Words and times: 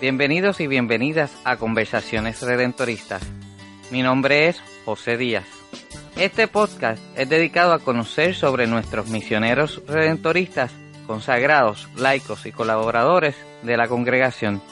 Bienvenidos 0.00 0.60
y 0.60 0.68
bienvenidas 0.68 1.32
a 1.42 1.56
Conversaciones 1.56 2.40
Redentoristas. 2.42 3.20
Mi 3.90 4.00
nombre 4.00 4.46
es 4.46 4.62
José 4.84 5.16
Díaz. 5.16 5.44
Este 6.16 6.46
podcast 6.46 7.02
es 7.16 7.28
dedicado 7.28 7.72
a 7.72 7.80
conocer 7.80 8.36
sobre 8.36 8.68
nuestros 8.68 9.08
misioneros 9.08 9.82
redentoristas, 9.88 10.70
consagrados, 11.08 11.88
laicos 11.96 12.46
y 12.46 12.52
colaboradores 12.52 13.34
de 13.64 13.76
la 13.76 13.88
congregación. 13.88 14.62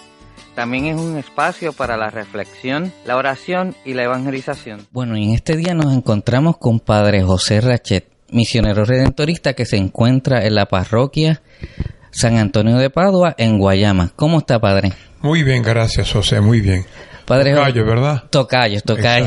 También 0.54 0.86
es 0.86 0.96
un 0.96 1.16
espacio 1.16 1.72
para 1.72 1.96
la 1.96 2.10
reflexión, 2.10 2.92
la 3.04 3.16
oración 3.16 3.74
y 3.84 3.94
la 3.94 4.04
evangelización. 4.04 4.86
Bueno, 4.92 5.16
y 5.16 5.24
en 5.24 5.34
este 5.34 5.56
día 5.56 5.74
nos 5.74 5.92
encontramos 5.92 6.56
con 6.58 6.78
Padre 6.78 7.24
José 7.24 7.60
Rachet, 7.60 8.06
misionero 8.30 8.84
redentorista 8.84 9.54
que 9.54 9.66
se 9.66 9.76
encuentra 9.76 10.46
en 10.46 10.54
la 10.54 10.66
parroquia 10.66 11.42
San 12.12 12.38
Antonio 12.38 12.78
de 12.78 12.90
Padua, 12.90 13.34
en 13.36 13.58
Guayama. 13.58 14.12
¿Cómo 14.16 14.38
está, 14.38 14.58
Padre? 14.58 14.92
Muy 15.22 15.42
bien, 15.42 15.62
gracias, 15.62 16.12
José, 16.12 16.40
muy 16.40 16.60
bien. 16.60 16.84
Padre 17.26 17.54
Tocayo, 17.54 17.84
¿verdad? 17.84 18.24
Tocayo, 18.30 18.80
tocayo. 18.82 19.26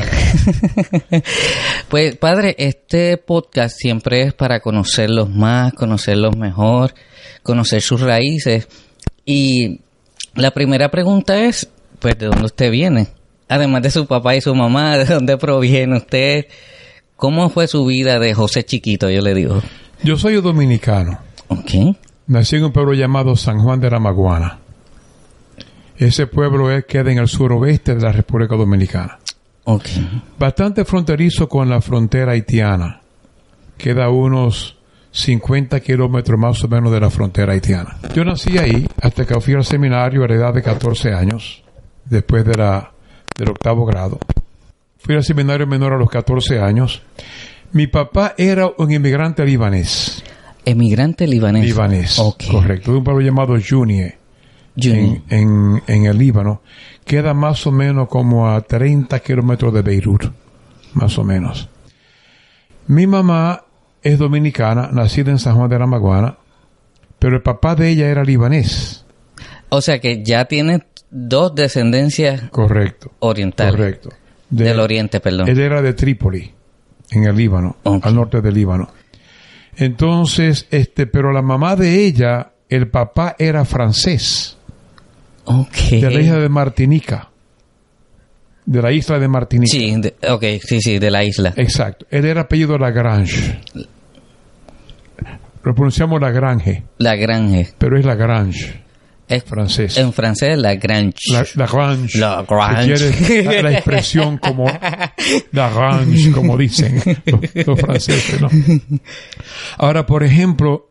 pues, 1.88 2.16
padre, 2.16 2.56
este 2.58 3.18
podcast 3.18 3.76
siempre 3.76 4.22
es 4.22 4.32
para 4.32 4.60
conocerlos 4.60 5.28
más, 5.28 5.74
conocerlos 5.74 6.34
mejor, 6.34 6.94
conocer 7.42 7.82
sus 7.82 8.00
raíces. 8.00 8.68
Y 9.26 9.80
la 10.34 10.52
primera 10.52 10.90
pregunta 10.90 11.44
es, 11.44 11.68
pues, 11.98 12.18
¿de 12.18 12.26
dónde 12.26 12.46
usted 12.46 12.70
viene? 12.70 13.08
Además 13.48 13.82
de 13.82 13.90
su 13.90 14.06
papá 14.06 14.34
y 14.34 14.40
su 14.40 14.54
mamá, 14.54 14.96
¿de 14.96 15.04
dónde 15.04 15.36
proviene 15.36 15.98
usted? 15.98 16.46
¿Cómo 17.16 17.50
fue 17.50 17.68
su 17.68 17.84
vida 17.84 18.18
de 18.18 18.32
José 18.32 18.64
Chiquito, 18.64 19.10
yo 19.10 19.20
le 19.20 19.34
digo? 19.34 19.60
Yo 20.02 20.16
soy 20.16 20.36
un 20.36 20.44
dominicano. 20.44 21.18
Ok. 21.48 21.96
Nací 22.28 22.56
en 22.56 22.64
un 22.64 22.72
pueblo 22.72 22.94
llamado 22.94 23.36
San 23.36 23.58
Juan 23.58 23.78
de 23.78 23.90
la 23.90 23.98
Maguana. 23.98 24.59
Ese 26.00 26.26
pueblo 26.26 26.70
es, 26.70 26.86
queda 26.86 27.12
en 27.12 27.18
el 27.18 27.28
suroeste 27.28 27.94
de 27.94 28.00
la 28.00 28.10
República 28.10 28.56
Dominicana. 28.56 29.18
Ok. 29.64 29.84
Bastante 30.38 30.86
fronterizo 30.86 31.46
con 31.46 31.68
la 31.68 31.82
frontera 31.82 32.32
haitiana. 32.32 33.02
Queda 33.76 34.08
unos 34.08 34.78
50 35.12 35.78
kilómetros 35.80 36.38
más 36.40 36.64
o 36.64 36.68
menos 36.68 36.90
de 36.90 37.00
la 37.00 37.10
frontera 37.10 37.52
haitiana. 37.52 37.98
Yo 38.14 38.24
nací 38.24 38.56
ahí 38.56 38.86
hasta 39.02 39.26
que 39.26 39.38
fui 39.42 39.52
al 39.52 39.64
seminario 39.64 40.24
a 40.24 40.28
la 40.28 40.34
edad 40.36 40.54
de 40.54 40.62
14 40.62 41.12
años, 41.12 41.62
después 42.06 42.46
de 42.46 42.54
la, 42.54 42.92
del 43.36 43.50
octavo 43.50 43.84
grado. 43.84 44.18
Fui 44.98 45.14
al 45.14 45.22
seminario 45.22 45.66
menor 45.66 45.92
a 45.92 45.98
los 45.98 46.08
14 46.08 46.60
años. 46.60 47.02
Mi 47.72 47.88
papá 47.88 48.34
era 48.38 48.70
un 48.78 48.90
inmigrante 48.90 49.44
libanés. 49.44 50.24
Emigrante 50.64 51.26
libanés. 51.26 51.64
Libanés, 51.66 52.18
Ok. 52.18 52.44
correcto. 52.50 52.92
De 52.92 52.98
un 52.98 53.04
pueblo 53.04 53.20
llamado 53.22 53.54
Junie, 53.54 53.64
Juni. 53.70 54.19
En, 54.76 55.22
en, 55.28 55.82
en 55.86 56.06
el 56.06 56.18
Líbano. 56.18 56.62
Queda 57.04 57.34
más 57.34 57.66
o 57.66 57.72
menos 57.72 58.08
como 58.08 58.48
a 58.50 58.60
30 58.60 59.18
kilómetros 59.20 59.72
de 59.74 59.82
Beirut, 59.82 60.24
más 60.94 61.18
o 61.18 61.24
menos. 61.24 61.68
Mi 62.86 63.06
mamá 63.06 63.64
es 64.02 64.18
dominicana, 64.18 64.88
nacida 64.92 65.30
en 65.30 65.38
San 65.38 65.56
Juan 65.56 65.68
de 65.70 65.78
la 65.78 65.86
Maguana, 65.86 66.36
pero 67.18 67.36
el 67.36 67.42
papá 67.42 67.74
de 67.74 67.90
ella 67.90 68.08
era 68.08 68.24
libanés. 68.24 69.04
O 69.68 69.80
sea 69.80 70.00
que 70.00 70.22
ya 70.24 70.46
tiene 70.46 70.84
dos 71.10 71.54
descendencias 71.54 72.50
Correcto. 72.50 73.12
orientales. 73.20 73.74
Correcto. 73.74 74.10
Del 74.48 74.80
oriente, 74.80 75.20
perdón. 75.20 75.48
Él 75.48 75.60
era 75.60 75.80
de 75.80 75.92
Trípoli, 75.94 76.52
en 77.12 77.24
el 77.24 77.36
Líbano, 77.36 77.76
al 77.84 78.14
norte 78.14 78.40
del 78.40 78.54
Líbano. 78.54 78.88
Entonces, 79.76 80.66
este, 80.70 81.06
pero 81.06 81.32
la 81.32 81.42
mamá 81.42 81.76
de 81.76 82.04
ella, 82.04 82.52
el 82.68 82.88
papá 82.88 83.36
era 83.38 83.64
francés, 83.64 84.58
De 85.90 86.10
la 86.10 86.20
isla 86.20 86.38
de 86.38 86.48
Martinica. 86.48 87.28
De 88.66 88.82
la 88.82 88.92
isla 88.92 89.18
de 89.18 89.28
Martinica. 89.28 89.70
Sí, 89.72 89.94
de- 90.00 90.14
ok, 90.30 90.44
sí, 90.62 90.80
sí, 90.80 90.98
de 90.98 91.10
la 91.10 91.24
isla. 91.24 91.52
Exacto. 91.56 92.06
Él 92.10 92.24
era 92.24 92.42
apellido 92.42 92.78
Lagrange. 92.78 93.60
Lo 95.62 95.74
pronunciamos 95.74 96.20
Lagrange, 96.20 96.84
Lagrange. 96.98 97.68
pero 97.76 97.98
es 97.98 98.04
Lagrange, 98.06 98.82
Es 99.28 99.44
francés. 99.44 99.98
en 99.98 100.12
francés 100.14 100.56
Lagrange. 100.56 101.18
La, 101.32 101.44
Lagrange. 101.54 102.18
Lagrange. 102.18 102.96
Si 102.96 103.42
la, 103.42 103.62
la 103.62 103.72
expresión 103.72 104.38
como 104.38 104.64
Lagrange, 105.52 106.32
como 106.32 106.56
dicen 106.56 107.02
los, 107.26 107.66
los 107.66 107.78
franceses, 107.80 108.40
¿no? 108.40 108.48
Ahora, 109.76 110.06
por 110.06 110.22
ejemplo, 110.24 110.88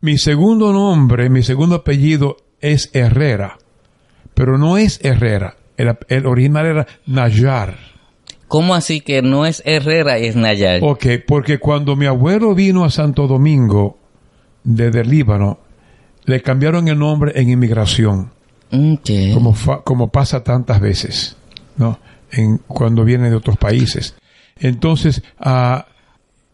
mi 0.00 0.16
segundo 0.16 0.72
nombre, 0.72 1.28
mi 1.28 1.42
segundo 1.42 1.74
apellido 1.76 2.36
es 2.60 2.88
Herrera, 2.92 3.58
pero 4.34 4.58
no 4.58 4.76
es 4.76 5.00
Herrera. 5.04 5.56
El, 5.76 5.96
el 6.08 6.26
original 6.26 6.66
era 6.66 6.86
Nayar. 7.06 7.76
¿Cómo 8.48 8.74
así 8.74 9.00
que 9.00 9.22
no 9.22 9.46
es 9.46 9.62
Herrera 9.64 10.18
y 10.18 10.26
es 10.26 10.36
Nayar? 10.36 10.80
Ok, 10.82 11.06
porque 11.26 11.58
cuando 11.58 11.96
mi 11.96 12.06
abuelo 12.06 12.54
vino 12.54 12.84
a 12.84 12.90
Santo 12.90 13.26
Domingo 13.26 13.98
desde 14.62 15.00
el 15.00 15.08
Líbano, 15.10 15.58
le 16.24 16.42
cambiaron 16.42 16.86
el 16.88 16.98
nombre 16.98 17.32
en 17.34 17.48
inmigración, 17.48 18.30
como, 19.34 19.54
fa- 19.54 19.82
como 19.82 20.08
pasa 20.08 20.44
tantas 20.44 20.80
veces, 20.80 21.36
¿no? 21.76 21.98
En, 22.30 22.58
cuando 22.58 23.04
vienen 23.04 23.30
de 23.30 23.36
otros 23.36 23.56
países. 23.56 24.14
Entonces, 24.60 25.22
ah, 25.40 25.86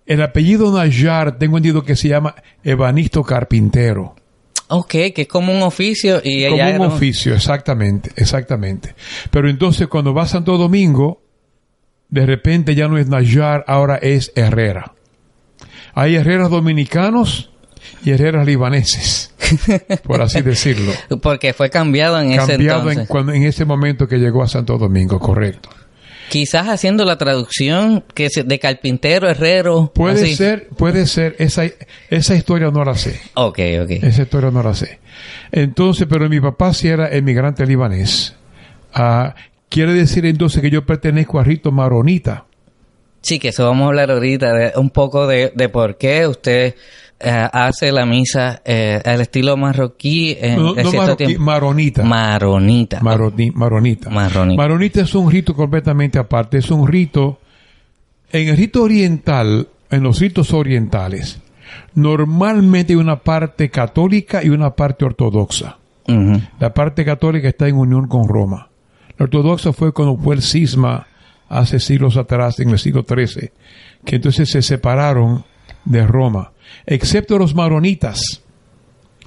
el 0.06 0.22
apellido 0.22 0.72
Nayar, 0.72 1.37
tengo 1.39 1.59
entendido 1.59 1.83
que 1.84 1.97
se 1.97 2.09
llama 2.09 2.34
Evanisto 2.65 3.22
Carpintero. 3.25 4.15
Ok, 4.68 4.90
que 4.90 5.22
es 5.22 5.28
como 5.28 5.52
un 5.52 5.62
oficio 5.62 6.20
y 6.22 6.46
Como 6.48 6.84
un 6.84 6.92
oficio, 6.92 7.34
exactamente, 7.34 8.10
exactamente. 8.16 8.94
Pero 9.30 9.48
entonces 9.48 9.88
cuando 9.88 10.12
va 10.12 10.22
a 10.22 10.26
Santo 10.26 10.58
Domingo, 10.58 11.22
de 12.10 12.26
repente 12.26 12.74
ya 12.74 12.88
no 12.88 12.98
es 12.98 13.08
Nayar, 13.08 13.64
ahora 13.66 13.96
es 13.96 14.32
Herrera. 14.34 14.94
Hay 15.94 16.16
herreras 16.16 16.50
dominicanos 16.50 17.50
y 18.04 18.10
herreras 18.10 18.46
libaneses, 18.46 19.34
por 20.04 20.20
así 20.20 20.42
decirlo. 20.42 20.92
Porque 21.22 21.52
fue 21.54 21.70
cambiado 21.70 22.20
en 22.20 22.32
ese 22.32 22.46
Cambiado 22.46 22.90
en, 22.90 23.00
entonces. 23.00 23.34
en 23.36 23.42
ese 23.44 23.64
momento 23.64 24.06
que 24.06 24.18
llegó 24.18 24.42
a 24.42 24.48
Santo 24.48 24.78
Domingo, 24.78 25.18
correcto. 25.18 25.70
Quizás 26.28 26.69
haciendo 26.69 27.05
la 27.05 27.16
traducción 27.19 28.05
que 28.15 28.28
se- 28.31 28.43
de 28.44 28.59
carpintero, 28.59 29.28
herrero. 29.31 29.91
Puede 29.94 30.22
así. 30.25 30.37
ser, 30.37 30.69
puede 30.69 31.06
ser, 31.06 31.37
esa, 31.39 31.62
esa 32.11 32.34
historia 32.34 32.71
no 32.71 32.84
la 32.84 32.94
sé. 32.94 33.21
Ok, 33.34 33.59
ok. 33.83 33.91
Esa 34.03 34.22
historia 34.22 34.50
no 34.50 34.62
la 34.62 34.75
sé. 34.75 34.99
Entonces, 35.53 36.06
pero 36.09 36.28
mi 36.28 36.41
papá 36.41 36.75
sí 36.75 36.89
era 36.89 37.09
emigrante 37.15 37.65
libanés. 37.66 38.34
Ah, 38.93 39.34
quiere 39.69 39.93
decir 39.94 40.27
entonces 40.27 40.61
que 40.61 40.71
yo 40.71 40.84
pertenezco 40.84 41.39
a 41.39 41.44
rito 41.44 41.72
maronita. 41.72 42.45
Sí, 43.21 43.39
que 43.39 43.49
eso 43.49 43.65
vamos 43.66 43.84
a 43.84 43.89
hablar 43.89 44.10
ahorita, 44.10 44.53
de, 44.53 44.72
un 44.77 44.91
poco 44.91 45.27
de, 45.27 45.53
de 45.55 45.69
por 45.69 45.97
qué 45.99 46.27
usted 46.27 46.75
eh, 47.20 47.48
hace 47.52 47.90
la 47.92 48.06
misa 48.06 48.62
eh, 48.64 49.00
al 49.04 49.20
estilo 49.20 49.56
marroquí 49.56 50.36
No, 50.56 50.74
no 50.74 50.90
maronita. 51.38 52.02
Maronita. 52.04 53.00
Maroni- 53.00 53.50
maronita. 53.52 54.10
Maronita. 54.10 54.56
Maronita 54.62 55.00
es 55.02 55.14
un 55.14 55.30
rito 55.30 55.54
completamente 55.54 56.18
aparte. 56.18 56.58
Es 56.58 56.70
un 56.70 56.86
rito. 56.86 57.38
En 58.30 58.48
el 58.48 58.56
rito 58.56 58.82
oriental, 58.82 59.68
en 59.90 60.02
los 60.02 60.20
ritos 60.20 60.52
orientales, 60.52 61.40
normalmente 61.94 62.92
hay 62.92 62.98
una 62.98 63.16
parte 63.16 63.70
católica 63.70 64.42
y 64.44 64.50
una 64.50 64.70
parte 64.74 65.04
ortodoxa. 65.04 65.76
La 66.58 66.72
parte 66.72 67.04
católica 67.04 67.48
está 67.48 67.68
en 67.68 67.76
unión 67.76 68.08
con 68.08 68.26
Roma. 68.28 68.68
La 69.18 69.24
ortodoxa 69.24 69.74
fue 69.74 69.92
cuando 69.92 70.16
fue 70.16 70.36
el 70.36 70.42
cisma 70.42 71.06
hace 71.50 71.80
siglos 71.80 72.16
atrás, 72.16 72.60
en 72.60 72.70
el 72.70 72.78
siglo 72.78 73.04
XIII, 73.06 73.50
que 74.06 74.16
entonces 74.16 74.48
se 74.50 74.62
separaron 74.62 75.44
de 75.84 76.06
Roma, 76.06 76.52
excepto 76.86 77.38
los 77.38 77.54
maronitas. 77.54 78.20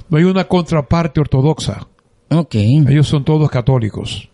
No 0.09 0.17
hay 0.17 0.23
una 0.23 0.45
contraparte 0.45 1.19
ortodoxa. 1.21 1.87
Ok. 2.29 2.55
Ellos 2.55 3.07
son 3.07 3.23
todos 3.23 3.49
católicos. 3.49 4.29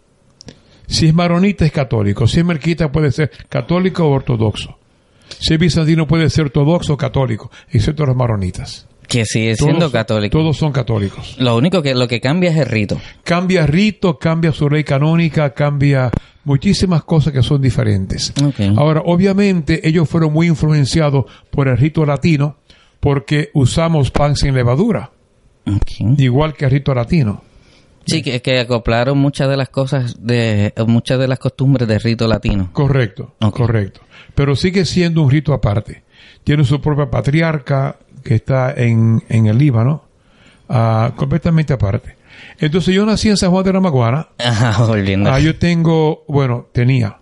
Si 0.87 1.07
es 1.07 1.13
maronita 1.13 1.65
es 1.65 1.71
católico, 1.71 2.27
si 2.27 2.39
es 2.39 2.45
merquita 2.45 2.91
puede 2.91 3.11
ser 3.11 3.31
católico 3.49 4.05
o 4.05 4.11
ortodoxo. 4.11 4.77
Si 5.39 5.53
es 5.53 5.59
bizantino 5.59 6.07
puede 6.07 6.29
ser 6.29 6.45
ortodoxo 6.45 6.93
o 6.93 6.97
católico, 6.97 7.51
excepto 7.69 8.05
los 8.05 8.15
maronitas. 8.15 8.87
Que 9.07 9.25
sigue 9.25 9.55
siendo 9.55 9.79
Todos- 9.79 9.91
católico. 9.93 10.37
Todos 10.37 10.57
son 10.57 10.71
católicos. 10.71 11.35
Lo 11.39 11.55
único 11.57 11.81
que 11.81 11.95
lo 11.95 12.07
que 12.07 12.19
cambia 12.21 12.51
es 12.51 12.57
el 12.57 12.65
rito. 12.65 12.99
cambia 13.23 13.65
rito, 13.65 14.17
cambia 14.17 14.51
su 14.51 14.69
ley 14.69 14.83
canónica, 14.83 15.53
cambia 15.53 16.09
muchísimas 16.45 17.03
cosas 17.03 17.33
que 17.33 17.41
son 17.43 17.61
diferentes. 17.61 18.33
Ok. 18.43 18.77
Ahora, 18.77 19.01
obviamente, 19.05 19.87
ellos 19.87 20.09
fueron 20.09 20.31
muy 20.33 20.47
influenciados 20.47 21.25
por 21.51 21.67
el 21.67 21.77
rito 21.77 22.05
latino 22.05 22.57
porque 22.99 23.49
usamos 23.53 24.11
pan 24.11 24.35
sin 24.35 24.53
levadura, 24.53 25.11
igual 26.17 26.53
que 26.53 26.65
el 26.65 26.71
rito 26.71 26.93
latino. 26.93 27.43
Sí, 28.05 28.21
que, 28.21 28.41
que 28.41 28.59
acoplaron 28.59 29.17
muchas 29.17 29.49
de 29.49 29.57
las 29.57 29.67
cosas 29.67 30.15
de 30.25 30.73
muchas 30.87 31.19
de 31.19 31.27
las 31.27 31.39
costumbres 31.39 31.87
del 31.87 31.99
rito 31.99 32.25
latino. 32.27 32.69
Correcto, 32.71 33.35
correcto. 33.51 34.01
Pero 34.33 34.55
sigue 34.55 34.85
siendo 34.85 35.21
un 35.21 35.29
rito 35.29 35.53
aparte. 35.53 36.03
Tiene 36.45 36.63
su 36.63 36.79
propia 36.79 37.09
patriarca 37.11 37.97
que 38.23 38.35
está 38.35 38.73
en, 38.73 39.23
en 39.27 39.47
el 39.47 39.57
Líbano, 39.57 40.03
ah, 40.69 41.11
completamente 41.17 41.73
aparte. 41.73 42.15
Entonces 42.59 42.93
yo 42.93 43.05
nací 43.05 43.29
en 43.29 43.37
San 43.37 43.51
Juan 43.51 43.63
de 43.63 43.73
la 43.73 43.79
Maguana. 43.79 44.29
Ajá, 44.37 44.83
volviendo. 44.87 45.31
Ah, 45.31 45.39
yo 45.39 45.57
tengo, 45.57 46.23
bueno, 46.27 46.67
tenía, 46.71 47.17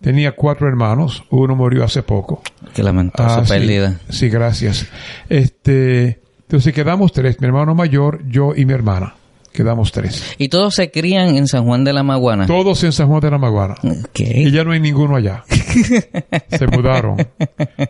tenía 0.00 0.32
cuatro 0.32 0.68
hermanos. 0.68 1.24
Uno 1.30 1.54
murió 1.56 1.84
hace 1.84 2.02
poco. 2.02 2.42
Qué 2.74 2.82
lamentable 2.82 3.34
Ah, 3.42 3.44
sí. 3.44 3.52
pérdida. 3.52 4.00
Sí, 4.08 4.28
gracias. 4.28 4.86
Este, 5.28 6.20
entonces 6.42 6.72
quedamos 6.72 7.12
tres, 7.12 7.40
mi 7.40 7.46
hermano 7.46 7.74
mayor, 7.74 8.22
yo 8.28 8.54
y 8.56 8.64
mi 8.64 8.72
hermana. 8.72 9.14
Quedamos 9.52 9.90
tres. 9.90 10.34
Y 10.36 10.48
todos 10.50 10.74
se 10.74 10.90
crían 10.90 11.34
en 11.36 11.46
San 11.46 11.64
Juan 11.64 11.82
de 11.82 11.94
la 11.94 12.02
Maguana. 12.02 12.46
Todos 12.46 12.84
en 12.84 12.92
San 12.92 13.08
Juan 13.08 13.20
de 13.20 13.30
la 13.30 13.38
Maguana. 13.38 13.74
Y 14.14 14.50
ya 14.50 14.64
no 14.64 14.72
hay 14.72 14.80
ninguno 14.80 15.16
allá. 15.16 15.44
Se 16.50 16.66
mudaron. 16.66 17.16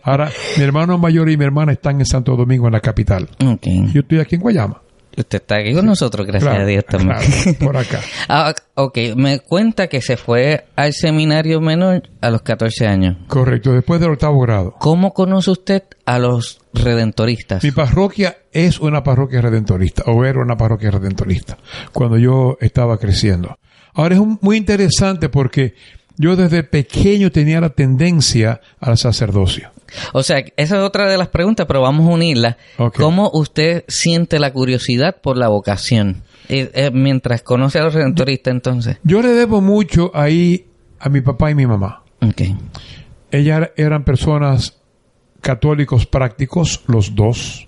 Ahora, 0.03 0.29
mi 0.57 0.63
hermano 0.63 0.97
mayor 0.97 1.29
y 1.29 1.35
mi 1.35 1.43
hermana 1.43 1.73
están 1.73 1.99
en 1.99 2.05
Santo 2.05 2.37
Domingo, 2.37 2.67
en 2.67 2.73
la 2.73 2.79
capital. 2.79 3.27
Ok. 3.45 3.67
Yo 3.93 3.99
estoy 3.99 4.19
aquí 4.19 4.35
en 4.35 4.41
Guayama. 4.41 4.81
Usted 5.17 5.39
está 5.41 5.55
aquí 5.57 5.73
con 5.73 5.85
nosotros, 5.87 6.27
gracias 6.27 6.49
Claro, 6.51 6.63
a 6.63 6.67
Dios 6.67 6.85
también. 6.85 7.17
claro, 7.17 7.57
por 7.59 7.77
acá. 7.77 7.99
Ah, 8.29 8.53
ok, 8.75 8.97
me 9.15 9.39
cuenta 9.39 9.87
que 9.87 9.99
se 10.01 10.15
fue 10.15 10.65
al 10.75 10.93
seminario 10.93 11.59
menor 11.59 12.03
a 12.21 12.29
los 12.29 12.43
14 12.43 12.85
años. 12.85 13.17
Correcto, 13.27 13.73
después 13.73 13.99
del 13.99 14.11
octavo 14.11 14.39
grado. 14.41 14.75
¿Cómo 14.79 15.13
conoce 15.13 15.49
usted 15.51 15.83
a 16.05 16.19
los 16.19 16.59
redentoristas? 16.73 17.63
Mi 17.63 17.71
parroquia 17.71 18.37
es 18.51 18.79
una 18.79 19.03
parroquia 19.03 19.41
redentorista, 19.41 20.03
o 20.05 20.23
era 20.23 20.39
una 20.39 20.55
parroquia 20.57 20.91
redentorista, 20.91 21.57
cuando 21.93 22.17
yo 22.17 22.57
estaba 22.61 22.97
creciendo. 22.99 23.57
Ahora 23.93 24.15
es 24.15 24.21
un- 24.21 24.37
muy 24.41 24.57
interesante 24.57 25.29
porque 25.29 25.73
yo 26.17 26.35
desde 26.35 26.63
pequeño 26.63 27.31
tenía 27.31 27.59
la 27.61 27.69
tendencia 27.69 28.61
al 28.79 28.97
sacerdocio. 28.97 29.71
O 30.13 30.23
sea, 30.23 30.39
esa 30.55 30.77
es 30.77 30.83
otra 30.83 31.09
de 31.09 31.17
las 31.17 31.29
preguntas, 31.29 31.65
pero 31.67 31.81
vamos 31.81 32.07
a 32.07 32.13
unirla. 32.13 32.57
Ok. 32.77 32.97
¿Cómo 32.97 33.29
usted 33.33 33.83
siente 33.87 34.39
la 34.39 34.51
curiosidad 34.51 35.17
por 35.21 35.37
la 35.37 35.47
vocación? 35.47 36.23
Eh, 36.49 36.71
eh, 36.73 36.91
mientras 36.93 37.41
conoce 37.41 37.79
a 37.79 37.83
los 37.83 37.93
redentoristas, 37.93 38.51
entonces. 38.53 38.97
Yo 39.03 39.21
le 39.21 39.29
debo 39.29 39.61
mucho 39.61 40.11
ahí 40.13 40.65
a 40.99 41.09
mi 41.09 41.21
papá 41.21 41.51
y 41.51 41.55
mi 41.55 41.65
mamá. 41.65 42.03
Ok. 42.21 42.41
Ellas 43.31 43.69
eran 43.75 44.03
personas 44.03 44.77
católicos 45.41 46.05
prácticos, 46.05 46.83
los 46.87 47.15
dos. 47.15 47.67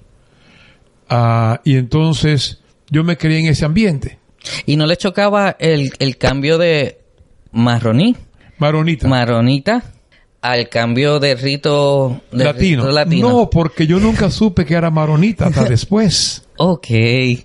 Ah, 1.10 1.60
y 1.64 1.76
entonces 1.76 2.62
yo 2.90 3.04
me 3.04 3.18
crié 3.18 3.40
en 3.40 3.48
ese 3.48 3.66
ambiente. 3.66 4.20
¿Y 4.66 4.78
no 4.78 4.86
le 4.86 4.96
chocaba 4.96 5.56
el, 5.60 5.92
el 6.00 6.18
cambio 6.18 6.58
de 6.58 7.00
marroní, 7.52 8.16
Maronita. 8.58 9.08
maronita, 9.08 9.84
al 10.42 10.70
cambio 10.70 11.20
de 11.20 11.36
rito, 11.36 12.22
de 12.32 12.44
latino. 12.46 12.84
rito 12.84 12.94
latino? 12.94 13.30
No, 13.30 13.50
porque 13.50 13.86
yo 13.86 14.00
nunca 14.00 14.30
supe 14.32 14.64
que 14.66 14.74
era 14.74 14.90
maronita 14.90 15.48
hasta 15.48 15.64
después. 15.70 16.44
Ok. 16.58 16.88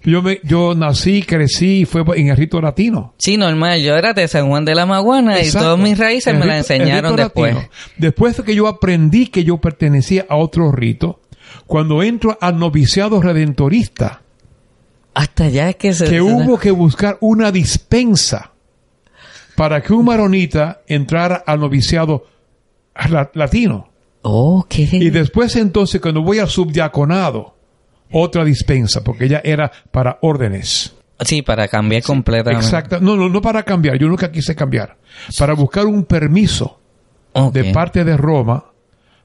Yo 0.05 0.23
me, 0.23 0.41
yo 0.45 0.75
nací, 0.75 1.23
crecí 1.23 1.81
y 1.81 1.85
fue 1.85 2.03
en 2.17 2.29
el 2.29 2.37
rito 2.37 2.61
latino. 2.61 3.15
Sí, 3.19 3.37
normal. 3.37 3.81
Yo 3.81 3.95
era 3.95 4.13
de 4.13 4.27
San 4.29 4.49
Juan 4.49 4.65
de 4.65 4.75
la 4.75 4.87
Maguana 4.87 5.41
y 5.43 5.51
todas 5.51 5.79
mis 5.79 5.99
raíces 5.99 6.33
El 6.35 6.41
me 6.41 6.47
las 6.47 6.59
enseñaron 6.59 7.15
después. 7.17 7.55
latino. 7.55 7.71
Después 7.97 8.37
de 8.37 8.43
que 8.45 8.55
yo 8.55 8.67
aprendí 8.69 9.27
que 9.29 9.45
yo 9.45 9.59
pertenecía 9.59 10.27
a 10.29 10.37
otro 10.37 10.71
rito, 10.73 11.21
cuando 11.67 12.03
entro 12.03 12.37
al 12.41 12.59
noviciado 12.59 13.21
redentorista, 13.23 14.23
Hasta 15.15 15.49
ya 15.49 15.69
es 15.71 15.77
que 15.77 15.95
se... 15.95 16.09
que 16.09 16.21
hubo 16.21 16.59
que 16.59 16.73
buscar 16.73 17.17
una 17.21 17.53
dispensa 17.53 18.53
para 19.57 19.81
que 19.81 19.93
un 19.93 20.05
maronita 20.05 20.81
entrara 20.89 21.37
al 21.47 21.61
noviciado 21.61 22.27
la- 23.09 23.31
latino. 23.35 23.89
Ok. 24.23 24.75
Y 24.79 25.11
después 25.11 25.55
entonces 25.57 26.01
cuando 26.01 26.23
voy 26.23 26.39
al 26.39 26.49
subdiaconado, 26.49 27.55
otra 28.13 28.45
dispensa, 28.45 29.03
porque 29.03 29.25
ella 29.27 29.41
era 29.45 29.71
para 29.91 30.19
órdenes. 30.23 30.95
Sí, 31.21 31.43
para 31.43 31.69
cambiar 31.69 32.03
completamente. 32.03 32.65
Exacto. 32.65 33.01
No, 33.01 33.17
no, 33.17 33.29
no 33.29 33.41
para 33.41 33.63
cambiar. 33.63 33.97
Yo 33.99 34.09
nunca 34.09 34.31
quise 34.33 34.55
cambiar. 34.55 34.97
Para 35.39 35.55
buscar 35.55 35.87
un 35.87 36.05
permiso 36.05 36.81
de 37.53 37.73
parte 37.73 38.05
de 38.05 38.17
Roma 38.17 38.65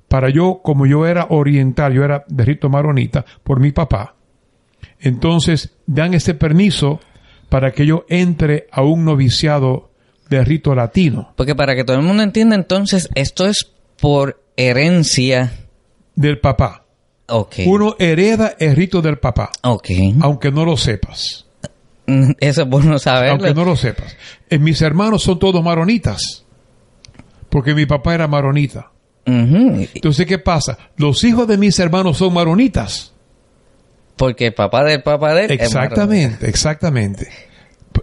para 0.07 0.29
yo, 0.29 0.61
como 0.63 0.85
yo 0.87 1.05
era 1.05 1.27
oriental, 1.29 1.93
yo 1.93 2.03
era 2.03 2.23
de 2.27 2.43
rito 2.45 2.69
maronita 2.69 3.23
por 3.43 3.59
mi 3.59 3.71
papá. 3.71 4.15
Entonces 4.99 5.75
dan 5.85 6.13
ese 6.13 6.33
permiso 6.33 6.99
para 7.49 7.71
que 7.71 7.85
yo 7.85 8.05
entre 8.09 8.67
a 8.71 8.81
un 8.83 9.05
noviciado 9.05 9.88
de 10.29 10.43
rito 10.43 10.75
latino 10.75 11.33
Porque 11.35 11.55
para 11.55 11.75
que 11.75 11.83
todo 11.83 11.97
el 11.97 12.03
mundo 12.03 12.23
entienda, 12.23 12.55
entonces, 12.55 13.09
esto 13.15 13.47
es 13.47 13.67
por 13.99 14.41
herencia. 14.57 15.51
del 16.15 16.39
papá. 16.39 16.83
Ok. 17.27 17.55
Uno 17.65 17.95
hereda 17.99 18.55
el 18.59 18.75
rito 18.75 19.01
del 19.01 19.17
papá, 19.19 19.51
Ok. 19.61 19.89
aunque 20.21 20.51
no 20.51 20.65
lo 20.65 20.77
sepas. 20.77 21.45
Eso 22.39 22.61
es 22.63 22.67
bueno 22.69 22.97
saberlo. 22.99 23.33
Aunque 23.45 23.53
no 23.53 23.65
lo 23.65 23.75
sepas. 23.75 24.15
Eh, 24.49 24.57
mis 24.57 24.81
hermanos 24.81 25.23
son 25.23 25.37
todos 25.39 25.63
maronitas. 25.63 26.43
Porque 27.49 27.73
mi 27.75 27.85
papá 27.85 28.13
era 28.15 28.27
maronita. 28.27 28.91
Entonces, 29.25 30.25
¿qué 30.25 30.39
pasa? 30.39 30.77
Los 30.97 31.23
hijos 31.23 31.47
de 31.47 31.57
mis 31.57 31.77
hermanos 31.77 32.17
son 32.17 32.33
maronitas. 32.33 33.13
Porque 34.15 34.47
el 34.47 34.53
papá 34.55 34.83
del 34.83 35.03
papá 35.03 35.33
de 35.35 35.45
él 35.45 35.51
es 35.51 35.61
Exactamente, 35.61 36.49
exactamente. 36.49 37.27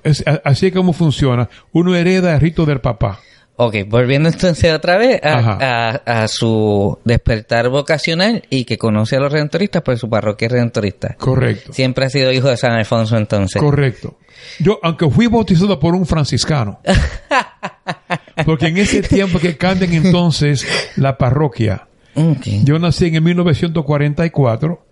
Es- 0.06 0.24
así 0.44 0.66
es 0.68 0.72
como 0.72 0.92
funciona. 0.92 1.48
Uno 1.72 1.94
hereda 1.94 2.34
el 2.34 2.40
rito 2.40 2.64
del 2.64 2.80
papá. 2.80 3.20
Ok, 3.58 3.74
volviendo 3.88 4.28
entonces 4.28 4.70
otra 4.72 4.98
vez 4.98 5.18
a, 5.24 5.38
Ajá. 5.38 5.58
a- 6.04 6.22
a 6.24 6.28
su 6.28 6.98
despertar 7.04 7.70
vocacional 7.70 8.42
y 8.50 8.64
que 8.66 8.76
conoce 8.76 9.16
a 9.16 9.20
los 9.20 9.32
redentoristas 9.32 9.80
por 9.82 9.96
su 9.98 10.10
parroquia 10.10 10.48
redentorista. 10.48 11.14
Correcto. 11.18 11.72
Siempre 11.72 12.04
ha 12.04 12.10
sido 12.10 12.30
hijo 12.32 12.48
de 12.48 12.56
San 12.58 12.72
Alfonso 12.72 13.16
entonces. 13.16 13.60
Correcto. 13.60 14.18
Yo, 14.60 14.78
aunque 14.82 15.08
fui 15.08 15.26
bautizado 15.26 15.80
por 15.80 15.94
un 15.94 16.04
franciscano, 16.04 16.80
porque 18.44 18.66
en 18.66 18.76
ese 18.76 19.02
tiempo 19.02 19.38
que 19.38 19.56
cambian 19.56 19.92
entonces 19.94 20.66
la 20.96 21.16
parroquia, 21.16 21.88
Ok. 22.14 22.46
yo 22.64 22.78
nací 22.78 23.06
en 23.06 23.14
el 23.16 23.22
1944, 23.22 24.82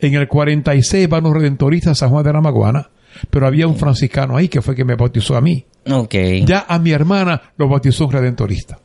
en 0.00 0.14
el 0.14 0.28
46 0.28 1.08
van 1.08 1.24
los 1.24 1.32
redentoristas 1.32 1.92
a 1.92 1.94
San 1.94 2.10
Juan 2.10 2.24
de 2.24 2.32
la 2.32 2.40
Maguana, 2.40 2.90
pero 3.30 3.46
había 3.46 3.66
un 3.66 3.76
franciscano 3.76 4.36
ahí 4.36 4.48
que 4.48 4.62
fue 4.62 4.74
que 4.74 4.84
me 4.84 4.94
bautizó 4.94 5.36
a 5.36 5.40
mí. 5.40 5.64
Ok. 5.90 6.14
Ya 6.44 6.64
a 6.68 6.78
mi 6.78 6.92
hermana 6.92 7.40
lo 7.56 7.68
bautizó 7.68 8.06
un 8.06 8.12
redentorista, 8.12 8.78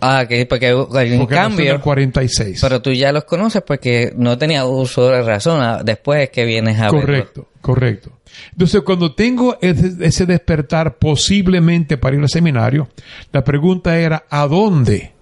Ah, 0.00 0.22
ok, 0.24 0.48
porque 0.48 0.68
en 0.70 0.76
porque 0.86 1.04
nació 1.10 1.20
en 1.20 1.26
cambio... 1.26 1.72
el 1.74 1.80
46. 1.80 2.58
Pero 2.62 2.80
tú 2.80 2.90
ya 2.92 3.12
los 3.12 3.24
conoces 3.24 3.60
porque 3.66 4.14
no 4.16 4.38
tenía 4.38 4.64
uso 4.64 5.08
de 5.10 5.22
razón. 5.22 5.60
ah, 5.60 5.82
Después 5.84 6.22
es 6.22 6.30
que 6.30 6.46
vienes 6.46 6.78
a 6.78 6.84
verlo. 6.84 7.00
Correcto, 7.02 7.48
correcto. 7.60 8.10
Entonces, 8.52 8.80
cuando 8.80 9.14
tengo 9.14 9.58
ese 9.60 10.24
despertar 10.24 10.96
posiblemente 10.96 11.98
para 11.98 12.16
ir 12.16 12.22
al 12.22 12.30
seminario, 12.30 12.88
la 13.30 13.44
pregunta 13.44 13.98
era, 13.98 14.24
¿a 14.30 14.46
dónde? 14.46 15.12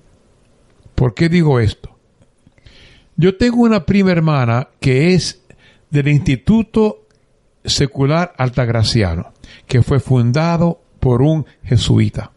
¿Por 0.95 1.13
qué 1.13 1.29
digo 1.29 1.59
esto? 1.59 1.91
Yo 3.17 3.37
tengo 3.37 3.63
una 3.63 3.85
prima 3.85 4.13
hermana 4.13 4.69
que 4.81 5.15
es 5.15 5.43
del 5.91 6.09
Instituto 6.09 7.02
Secular 7.65 8.33
Altagraciano, 8.39 9.33
que 9.67 9.83
fue 9.83 10.01
fundado 10.01 10.83
por 11.01 11.23
un 11.23 11.47
jesuita, 11.65 12.33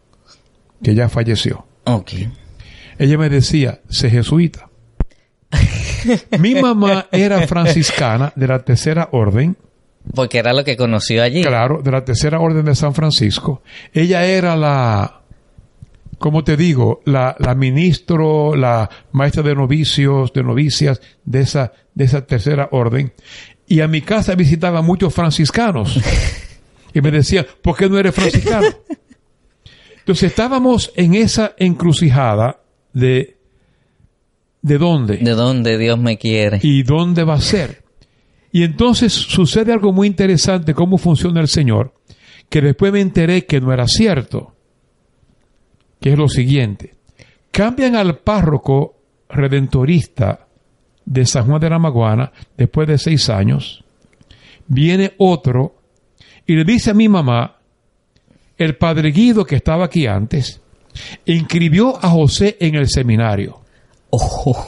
que 0.82 0.94
ya 0.94 1.08
falleció. 1.08 1.66
Ok. 1.84 2.12
Ella 2.98 3.18
me 3.18 3.28
decía, 3.28 3.80
sé 3.88 4.10
jesuita. 4.10 4.68
Mi 6.38 6.54
mamá 6.54 7.06
era 7.12 7.46
franciscana 7.46 8.32
de 8.36 8.46
la 8.48 8.60
tercera 8.64 9.08
orden, 9.12 9.56
Porque 10.14 10.38
era 10.38 10.52
lo 10.52 10.64
que 10.64 10.76
conoció 10.76 11.22
allí. 11.22 11.42
claro, 11.42 11.80
de 11.82 11.90
la 11.90 12.04
tercera 12.04 12.40
orden 12.40 12.64
de 12.64 12.74
San 12.74 12.94
Francisco. 12.94 13.62
Ella 13.92 14.24
era 14.24 14.56
la, 14.56 15.22
¿cómo 16.18 16.44
te 16.44 16.56
digo? 16.56 17.00
La, 17.04 17.36
la 17.38 17.54
ministro, 17.54 18.54
la 18.56 18.88
maestra 19.12 19.42
de 19.42 19.54
novicios, 19.54 20.32
de 20.32 20.42
novicias 20.42 21.00
de 21.24 21.40
esa, 21.40 21.72
de 21.94 22.04
esa 22.04 22.26
tercera 22.26 22.68
orden. 22.72 23.12
Y 23.66 23.80
a 23.80 23.88
mi 23.88 24.00
casa 24.02 24.34
visitaban 24.34 24.84
muchos 24.84 25.12
franciscanos. 25.12 26.00
Y 26.94 27.02
me 27.02 27.10
decían, 27.10 27.44
¿por 27.60 27.76
qué 27.76 27.90
no 27.90 27.98
eres 27.98 28.14
franciscano? 28.14 28.68
Entonces 29.98 30.30
estábamos 30.30 30.92
en 30.96 31.14
esa 31.14 31.54
encrucijada 31.58 32.62
de, 32.94 33.36
¿de 34.62 34.78
dónde? 34.78 35.18
De 35.18 35.32
dónde 35.32 35.76
Dios 35.76 35.98
me 35.98 36.16
quiere. 36.16 36.58
¿Y 36.62 36.84
dónde 36.84 37.22
va 37.22 37.34
a 37.34 37.40
ser? 37.42 37.82
Y 38.50 38.62
entonces 38.62 39.12
sucede 39.12 39.74
algo 39.74 39.92
muy 39.92 40.06
interesante, 40.06 40.72
cómo 40.72 40.96
funciona 40.96 41.42
el 41.42 41.48
Señor, 41.48 41.92
que 42.48 42.62
después 42.62 42.90
me 42.94 43.02
enteré 43.02 43.44
que 43.44 43.60
no 43.60 43.74
era 43.74 43.86
cierto, 43.86 44.54
que 46.00 46.12
es 46.12 46.18
lo 46.18 46.30
siguiente. 46.30 46.94
Cambian 47.50 47.94
al 47.94 48.20
párroco 48.20 48.96
redentorista 49.28 50.45
de 51.06 51.24
San 51.24 51.46
Juan 51.46 51.60
de 51.60 51.70
la 51.70 51.78
Maguana 51.78 52.32
después 52.56 52.86
de 52.86 52.98
seis 52.98 53.30
años, 53.30 53.84
viene 54.66 55.14
otro 55.18 55.76
y 56.46 56.54
le 56.54 56.64
dice 56.64 56.90
a 56.90 56.94
mi 56.94 57.08
mamá, 57.08 57.56
el 58.58 58.76
padre 58.76 59.10
Guido 59.10 59.44
que 59.44 59.56
estaba 59.56 59.86
aquí 59.86 60.06
antes, 60.06 60.60
inscribió 61.24 61.96
a 62.04 62.10
José 62.10 62.56
en 62.60 62.74
el 62.74 62.88
seminario. 62.88 63.60
Ojo. 64.10 64.66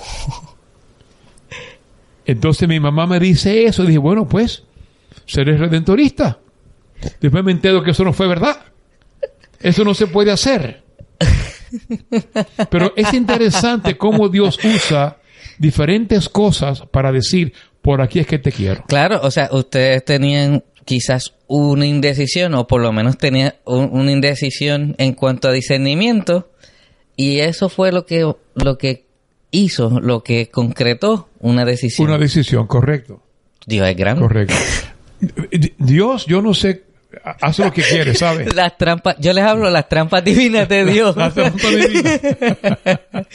Entonces 2.24 2.68
mi 2.68 2.80
mamá 2.80 3.06
me 3.06 3.18
dice 3.18 3.64
eso 3.64 3.84
y 3.84 3.88
dije, 3.88 3.98
bueno, 3.98 4.28
pues, 4.28 4.64
seré 5.26 5.56
redentorista. 5.56 6.38
Después 7.20 7.44
me 7.44 7.52
entero 7.52 7.82
que 7.82 7.92
eso 7.92 8.04
no 8.04 8.12
fue 8.12 8.28
verdad. 8.28 8.60
Eso 9.60 9.84
no 9.84 9.94
se 9.94 10.06
puede 10.08 10.30
hacer. 10.30 10.82
Pero 12.70 12.92
es 12.96 13.12
interesante 13.14 13.96
cómo 13.96 14.28
Dios 14.28 14.58
usa 14.64 15.17
diferentes 15.58 16.28
cosas 16.28 16.82
para 16.90 17.12
decir, 17.12 17.52
por 17.82 18.00
aquí 18.02 18.18
es 18.18 18.26
que 18.26 18.38
te 18.38 18.52
quiero. 18.52 18.84
Claro, 18.88 19.20
o 19.22 19.30
sea, 19.30 19.48
ustedes 19.52 20.04
tenían 20.04 20.64
quizás 20.84 21.34
una 21.46 21.86
indecisión 21.86 22.54
o 22.54 22.66
por 22.66 22.80
lo 22.80 22.92
menos 22.92 23.18
tenían 23.18 23.54
un- 23.64 23.90
una 23.92 24.10
indecisión 24.12 24.94
en 24.98 25.12
cuanto 25.14 25.48
a 25.48 25.52
discernimiento 25.52 26.50
y 27.16 27.40
eso 27.40 27.68
fue 27.68 27.92
lo 27.92 28.06
que 28.06 28.30
lo 28.54 28.78
que 28.78 29.04
hizo, 29.50 30.00
lo 30.00 30.22
que 30.22 30.48
concretó 30.50 31.28
una 31.40 31.64
decisión. 31.64 32.08
Una 32.08 32.18
decisión, 32.18 32.66
correcto. 32.66 33.22
Dios 33.66 33.86
es 33.88 33.96
grande. 33.96 34.22
Correcto. 34.22 34.54
Dios, 35.78 36.26
yo 36.26 36.42
no 36.42 36.54
sé, 36.54 36.84
hace 37.40 37.64
lo 37.64 37.72
que 37.72 37.82
quiere, 37.82 38.14
¿sabes? 38.14 38.54
Las 38.56 38.76
trampas, 38.76 39.16
yo 39.18 39.32
les 39.32 39.44
hablo 39.44 39.66
de 39.66 39.72
las 39.72 39.88
trampas 39.88 40.22
divinas 40.24 40.68
de 40.68 40.84
Dios. 40.92 41.16
La 41.16 41.30
trampa 41.30 41.68
divina. 41.68 42.20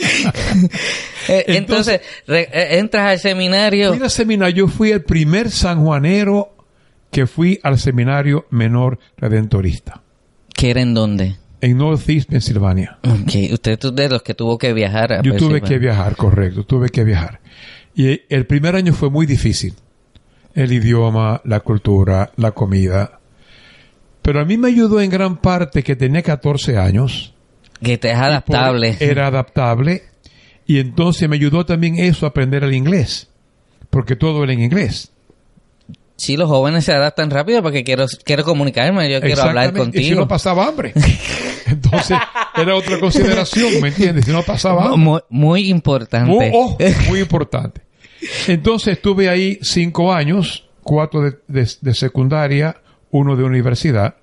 Eh, 1.29 1.45
Entonces, 1.47 2.01
re- 2.27 2.49
eh, 2.51 2.79
entras 2.79 3.09
al 3.11 3.19
seminario. 3.19 3.93
Mira, 3.93 4.09
seminario, 4.09 4.65
yo 4.65 4.67
fui 4.67 4.91
el 4.91 5.03
primer 5.03 5.49
sanjuanero 5.51 6.53
que 7.11 7.27
fui 7.27 7.59
al 7.63 7.79
seminario 7.79 8.45
menor 8.49 8.99
redentorista 9.17 10.01
¿Que 10.53 10.71
era 10.71 10.81
en 10.81 10.93
dónde? 10.93 11.37
en 11.61 11.77
Northeast, 11.77 12.29
Pensilvania. 12.29 12.97
Ok, 13.03 13.53
usted 13.53 13.79
es 13.81 13.95
de 13.95 14.09
los 14.09 14.21
que 14.21 14.33
tuvo 14.33 14.57
que 14.57 14.73
viajar 14.73 15.13
a 15.13 15.21
Yo 15.21 15.37
tuve 15.37 15.61
que 15.61 15.79
viajar, 15.79 16.17
correcto, 16.17 16.65
tuve 16.65 16.89
que 16.89 17.05
viajar. 17.05 17.39
Y 17.95 18.19
el 18.27 18.45
primer 18.45 18.75
año 18.75 18.91
fue 18.91 19.09
muy 19.09 19.25
difícil. 19.25 19.73
El 20.53 20.73
idioma, 20.73 21.39
la 21.45 21.61
cultura, 21.61 22.31
la 22.35 22.51
comida. 22.51 23.21
Pero 24.23 24.39
a 24.41 24.45
mí 24.45 24.57
me 24.57 24.69
ayudó 24.69 24.99
en 25.01 25.09
gran 25.11 25.37
parte 25.37 25.83
que 25.83 25.95
tenía 25.95 26.23
14 26.23 26.77
años. 26.77 27.33
Que 27.81 27.97
te 27.97 28.09
es 28.11 28.17
adaptable. 28.17 28.97
Era 28.99 29.27
adaptable. 29.27 30.03
Y 30.65 30.79
entonces 30.79 31.27
me 31.29 31.35
ayudó 31.35 31.65
también 31.65 31.99
eso 31.99 32.25
a 32.25 32.29
aprender 32.29 32.63
el 32.63 32.73
inglés. 32.73 33.27
Porque 33.89 34.15
todo 34.15 34.43
era 34.43 34.53
en 34.53 34.61
inglés. 34.61 35.11
Sí, 36.15 36.37
los 36.37 36.47
jóvenes 36.47 36.85
se 36.85 36.93
adaptan 36.93 37.29
rápido 37.29 37.61
porque 37.61 37.83
quiero, 37.83 38.05
quiero 38.23 38.43
comunicarme, 38.43 39.11
yo 39.11 39.19
quiero 39.19 39.41
hablar 39.41 39.65
Exactamente. 39.65 39.99
Y 39.99 40.03
si 40.03 40.09
contigo. 40.09 40.21
no 40.21 40.27
pasaba 40.27 40.67
hambre. 40.67 40.93
Entonces 41.65 42.17
era 42.55 42.75
otra 42.75 42.99
consideración, 42.99 43.81
¿me 43.81 43.89
entiendes? 43.89 44.25
Si 44.25 44.31
no 44.31 44.43
pasaba 44.43 44.85
hambre. 44.85 44.97
muy, 44.99 45.21
muy 45.29 45.69
importante. 45.69 46.29
Muy, 46.31 46.49
oh, 46.53 46.77
muy 47.09 47.19
importante. 47.19 47.81
Entonces 48.47 48.93
estuve 48.93 49.27
ahí 49.27 49.59
cinco 49.63 50.13
años, 50.13 50.65
cuatro 50.81 51.21
de, 51.21 51.31
de- 51.47 51.69
de 51.81 51.93
secundaria, 51.93 52.77
uno 53.13 53.35
de 53.37 53.43
universidad. 53.43 54.15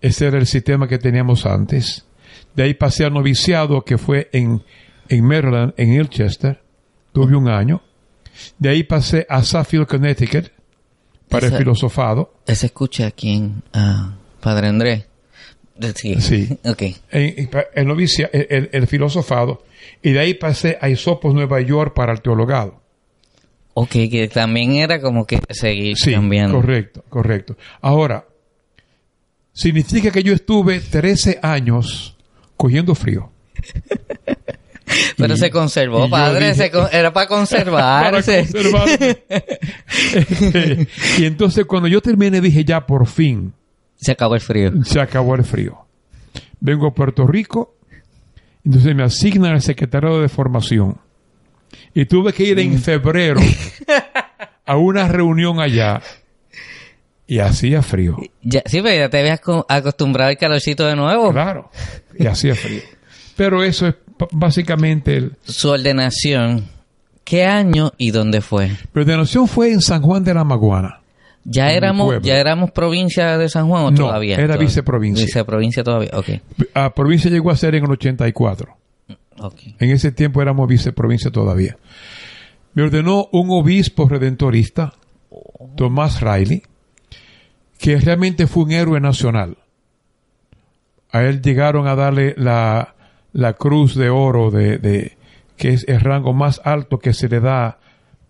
Ese 0.00 0.26
era 0.26 0.38
el 0.38 0.46
sistema 0.46 0.88
que 0.88 0.98
teníamos 0.98 1.44
antes. 1.46 2.06
De 2.54 2.62
ahí 2.62 2.74
pasé 2.74 3.04
al 3.04 3.12
noviciado 3.12 3.82
que 3.84 3.98
fue 3.98 4.28
en, 4.32 4.62
en 5.08 5.24
Maryland, 5.24 5.74
en 5.76 5.92
Ilchester. 5.92 6.62
Tuve 7.12 7.36
un 7.36 7.48
año. 7.48 7.82
De 8.58 8.68
ahí 8.70 8.82
pasé 8.82 9.26
a 9.28 9.42
Suffield, 9.42 9.86
Connecticut, 9.86 10.48
para 11.28 11.46
el 11.48 11.56
filosofado. 11.56 12.34
Ese 12.46 12.66
escucha 12.66 13.06
aquí 13.06 13.34
en 13.36 13.62
ah, 13.72 14.14
Padre 14.40 14.68
Andrés. 14.68 15.06
Eh, 15.80 15.92
Sí. 15.94 16.20
Sí. 16.20 16.58
Ok. 16.64 16.82
en, 16.82 16.94
en- 17.12 17.50
el, 17.74 17.90
el, 18.32 18.46
el- 18.50 18.70
el 18.72 18.86
filosofado. 18.86 19.62
Y 20.02 20.12
de 20.12 20.20
ahí 20.20 20.34
pasé 20.34 20.78
a 20.80 20.88
Isopos, 20.88 21.34
Nueva 21.34 21.60
York, 21.60 21.94
para 21.94 22.12
el 22.12 22.20
teologado. 22.22 22.80
Ok, 23.78 23.90
que 24.10 24.30
también 24.32 24.72
era 24.76 25.00
como 25.02 25.26
que 25.26 25.38
seguir 25.50 25.96
Sí, 25.98 26.12
cambiando. 26.12 26.56
correcto, 26.56 27.04
correcto. 27.10 27.56
Ahora, 27.82 28.24
significa 29.52 30.10
que 30.10 30.22
yo 30.22 30.32
estuve 30.32 30.80
13 30.80 31.38
años 31.42 32.16
cogiendo 32.56 32.94
frío. 32.94 33.30
Pero 35.18 35.34
Y- 35.34 35.36
se 35.36 35.50
conservó, 35.50 36.08
padre. 36.08 36.52
dije- 36.52 36.54
se 36.54 36.70
con- 36.70 36.88
era 36.92 37.12
para 37.12 37.26
para 37.28 37.36
conservarse. 37.36 38.46
conservarme. 38.50 39.18
Este, 40.14 40.88
y 41.18 41.24
entonces 41.26 41.64
cuando 41.66 41.88
yo 41.88 42.00
terminé 42.00 42.40
dije 42.40 42.64
ya 42.64 42.86
por 42.86 43.06
fin 43.06 43.52
se 43.96 44.12
acabó 44.12 44.34
el 44.36 44.40
frío. 44.40 44.72
se 44.84 45.00
acabó 45.00 45.34
el 45.34 45.44
frío. 45.44 45.76
Vengo 46.60 46.86
a 46.86 46.94
Puerto 46.94 47.26
Rico, 47.26 47.74
entonces 48.64 48.94
me 48.94 49.02
asignan 49.02 49.52
al 49.52 49.62
secretario 49.62 50.20
de 50.20 50.28
formación. 50.28 50.96
Y 51.94 52.04
tuve 52.06 52.32
que 52.32 52.44
ir 52.44 52.58
en 52.58 52.78
febrero 52.78 53.40
a 54.66 54.76
una 54.76 55.08
reunión 55.08 55.60
allá 55.60 56.00
y 57.26 57.38
hacía 57.40 57.82
frío. 57.82 58.16
Ya, 58.42 58.62
sí, 58.66 58.80
pero 58.82 58.96
ya 58.96 59.08
te 59.08 59.18
habías 59.18 59.40
co- 59.40 59.66
acostumbrado 59.68 60.30
al 60.30 60.36
calorcito 60.38 60.86
de 60.86 60.94
nuevo. 60.96 61.32
Claro, 61.32 61.70
y 62.18 62.26
hacía 62.26 62.54
frío. 62.54 62.80
Pero 63.36 63.62
eso 63.64 63.88
es 63.88 63.94
básicamente 64.32 65.16
el... 65.16 65.32
Su 65.44 65.70
ordenación. 65.70 66.68
¿Qué 67.24 67.44
año 67.44 67.92
y 67.98 68.12
dónde 68.12 68.40
fue? 68.40 68.68
Mi 68.94 69.02
ordenación 69.02 69.48
fue 69.48 69.72
en 69.72 69.80
San 69.80 70.00
Juan 70.02 70.22
de 70.22 70.32
la 70.34 70.44
Maguana. 70.44 71.00
¿Ya 71.44 71.70
éramos, 71.72 72.22
ya 72.22 72.38
éramos 72.38 72.70
provincia 72.72 73.36
de 73.38 73.48
San 73.48 73.68
Juan 73.68 73.84
o 73.84 73.90
No, 73.90 73.96
todavía? 73.96 74.36
era 74.36 74.56
viceprovincia. 74.56 75.24
Viceprovincia 75.26 75.82
todavía, 75.84 76.10
ok. 76.14 76.28
A 76.74 76.94
provincia 76.94 77.30
llegó 77.30 77.50
a 77.50 77.56
ser 77.56 77.74
en 77.74 77.84
el 77.84 77.90
84. 77.90 78.76
En 79.78 79.90
ese 79.90 80.12
tiempo 80.12 80.42
éramos 80.42 80.68
viceprovincia 80.68 81.30
todavía. 81.30 81.76
Me 82.74 82.82
ordenó 82.82 83.28
un 83.32 83.48
obispo 83.50 84.08
redentorista, 84.08 84.92
Tomás 85.76 86.20
Riley, 86.20 86.62
que 87.78 87.98
realmente 87.98 88.46
fue 88.46 88.64
un 88.64 88.72
héroe 88.72 89.00
nacional. 89.00 89.56
A 91.12 91.22
él 91.22 91.40
llegaron 91.42 91.86
a 91.86 91.94
darle 91.94 92.34
la, 92.36 92.94
la 93.32 93.52
cruz 93.54 93.94
de 93.94 94.10
oro 94.10 94.50
de, 94.50 94.78
de- 94.78 95.16
que 95.56 95.70
es 95.70 95.84
el 95.88 96.00
rango 96.00 96.34
más 96.34 96.60
alto 96.64 96.98
que 96.98 97.12
se 97.14 97.28
le 97.28 97.40
da, 97.40 97.78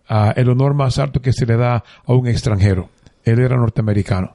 a- 0.09 0.31
el 0.37 0.49
honor 0.51 0.75
más 0.75 0.99
alto 0.99 1.21
que 1.21 1.33
se 1.33 1.47
le 1.47 1.57
da 1.57 1.83
a 2.05 2.13
un 2.13 2.27
extranjero. 2.29 2.89
Él 3.25 3.41
era 3.41 3.57
norteamericano. 3.57 4.35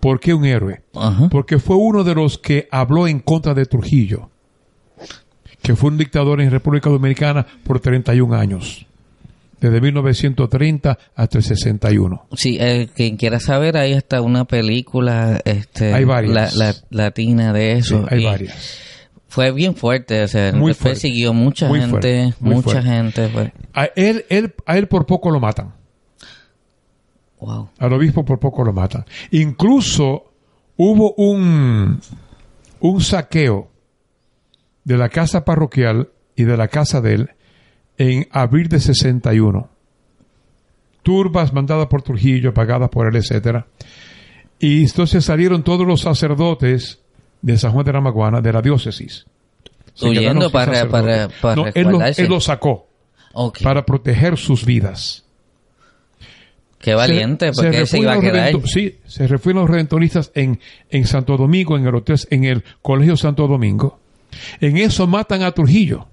¿Por 0.00 0.20
qué 0.20 0.34
un 0.34 0.44
héroe? 0.44 0.82
Porque 1.30 1.58
fue 1.58 1.76
uno 1.76 2.04
de 2.04 2.14
los 2.14 2.36
que 2.38 2.68
habló 2.70 3.06
en 3.08 3.20
contra 3.20 3.54
de 3.54 3.64
Trujillo, 3.64 4.30
que 5.62 5.74
fue 5.76 5.90
un 5.90 5.98
dictador 5.98 6.40
en 6.40 6.50
República 6.50 6.88
Dominicana 6.90 7.46
por 7.64 7.80
31 7.80 8.34
años, 8.34 8.86
desde 9.60 9.80
1930 9.80 10.98
hasta 11.16 11.38
el 11.38 11.44
61. 11.44 12.26
Sí, 12.34 12.56
eh, 12.60 12.88
quien 12.94 13.16
quiera 13.16 13.40
saber, 13.40 13.76
ahí 13.76 13.92
está 13.92 14.20
una 14.22 14.44
película 14.44 15.40
este, 15.44 15.92
Hay 15.92 16.04
varias. 16.04 16.54
la- 16.56 16.66
la- 16.66 16.74
latina 16.90 17.52
de 17.52 17.72
eso. 17.72 18.02
Sí, 18.02 18.14
hay 18.14 18.22
y 18.22 18.24
varias. 18.24 18.78
Fue 19.30 19.52
bien 19.52 19.74
fuerte, 19.76 20.22
o 20.22 20.28
sea, 20.28 20.52
Muy 20.52 20.68
después 20.70 20.78
fuerte. 20.78 21.00
siguió 21.00 21.34
mucha 21.34 21.68
Muy 21.68 21.80
gente, 21.80 21.90
fuerte, 21.90 22.34
mucha 22.40 22.62
fuerte. 22.62 22.82
gente. 22.82 23.28
Pues. 23.28 23.52
A 23.74 23.84
él, 23.94 24.24
él, 24.30 24.54
a 24.64 24.78
él 24.78 24.86
por 24.88 25.04
poco 25.06 25.30
lo 25.30 25.38
matan. 25.38 25.74
Wow. 27.40 27.68
Al 27.78 27.92
obispo 27.92 28.24
por 28.24 28.38
poco 28.40 28.64
lo 28.64 28.72
matan. 28.72 29.04
Incluso 29.30 30.24
hubo 30.76 31.12
un, 31.18 32.00
un 32.80 33.00
saqueo 33.00 33.68
de 34.88 34.96
la 34.96 35.10
casa 35.10 35.44
parroquial 35.44 36.08
y 36.34 36.44
de 36.44 36.56
la 36.56 36.68
casa 36.68 37.00
de 37.02 37.12
él 37.14 37.30
en 37.98 38.26
abril 38.30 38.68
de 38.68 38.80
61. 38.80 39.68
Turbas 41.02 41.52
mandadas 41.52 41.86
por 41.88 42.00
Trujillo, 42.02 42.54
pagadas 42.54 42.88
por 42.88 43.06
él, 43.06 43.16
etcétera. 43.16 43.66
Y 44.58 44.82
entonces 44.82 45.24
salieron 45.24 45.62
todos 45.62 45.86
los 45.86 46.00
sacerdotes 46.00 47.00
de 47.42 47.56
San 47.58 47.72
Juan 47.72 47.84
de 47.84 47.92
la 47.92 48.00
Maguana, 48.00 48.40
de 48.40 48.52
la 48.52 48.62
diócesis. 48.62 49.26
Huyendo 50.00 50.50
para- 50.50 50.88
para- 50.88 51.28
para 51.28 51.56
No, 51.56 51.66
él 51.66 51.72
lo, 51.74 51.82
resguardarse. 51.90 52.22
él 52.22 52.28
lo 52.28 52.40
sacó 52.40 52.86
para 53.62 53.84
proteger 53.84 54.36
sus 54.36 54.64
vidas. 54.64 55.24
Qué 56.78 56.94
valiente, 56.94 57.52
Se- 57.52 57.62
porque 57.62 57.86
se 57.86 57.98
iba 57.98 58.12
a 58.12 58.14
los 58.14 58.24
quedar. 58.24 58.52
Sí, 58.66 58.96
se 59.06 59.26
refugian 59.26 59.56
los 59.62 59.68
redentoristas 59.70 60.30
en, 60.34 60.60
en 60.90 61.06
Santo 61.06 61.36
Domingo, 61.36 61.76
en 61.76 61.86
el 61.86 61.94
hotel, 61.94 62.16
en 62.30 62.44
el 62.44 62.64
Colegio 62.82 63.16
Santo 63.16 63.46
Domingo. 63.48 63.98
En 64.60 64.76
eso 64.76 65.06
matan 65.06 65.42
a 65.42 65.52
Trujillo. 65.52 66.08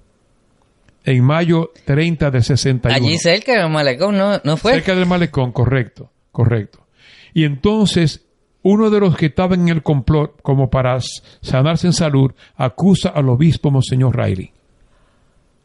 En 1.04 1.22
mayo 1.22 1.72
30 1.84 2.30
del 2.30 2.42
61. 2.42 2.94
Allí 2.94 3.18
cerca 3.18 3.52
del 3.52 3.70
malecón, 3.70 4.16
¿no, 4.16 4.40
no 4.42 4.56
fue? 4.56 4.72
Cerca 4.74 4.94
del 4.94 5.06
malecón, 5.06 5.52
correcto, 5.52 6.10
correcto. 6.32 6.86
Y 7.32 7.44
entonces, 7.44 8.26
uno 8.62 8.90
de 8.90 8.98
los 8.98 9.16
que 9.16 9.26
estaba 9.26 9.54
en 9.54 9.68
el 9.68 9.82
complot, 9.82 10.40
como 10.42 10.68
para 10.68 10.98
sanarse 11.40 11.86
en 11.86 11.92
salud, 11.92 12.32
acusa 12.56 13.10
al 13.10 13.28
obispo 13.28 13.70
Monseñor 13.70 14.16
Riley, 14.16 14.52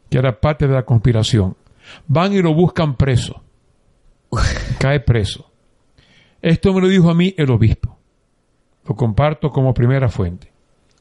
que 0.09 0.17
era 0.19 0.39
parte 0.39 0.67
de 0.67 0.73
la 0.75 0.83
conspiración. 0.83 1.57
Van 2.07 2.33
y 2.33 2.41
lo 2.41 2.53
buscan 2.53 2.95
preso. 2.95 3.41
Cae 4.79 4.99
preso. 4.99 5.51
Esto 6.41 6.73
me 6.73 6.81
lo 6.81 6.87
dijo 6.87 7.09
a 7.09 7.15
mí 7.15 7.33
el 7.37 7.49
obispo. 7.49 7.97
Lo 8.85 8.95
comparto 8.95 9.49
como 9.49 9.73
primera 9.73 10.09
fuente. 10.09 10.50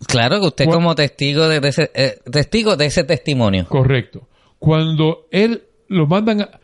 Claro 0.07 0.41
que 0.41 0.47
usted 0.47 0.65
como 0.67 0.95
testigo 0.95 1.49
de, 1.49 1.61
de 1.61 1.69
ese, 1.69 1.91
eh, 1.95 2.19
testigo 2.31 2.77
de 2.77 2.87
ese 2.87 3.05
testimonio. 3.05 3.67
Correcto. 3.69 4.29
Cuando 4.59 5.27
él 5.31 5.65
lo 5.89 6.07
mandan, 6.07 6.41
a- 6.43 6.61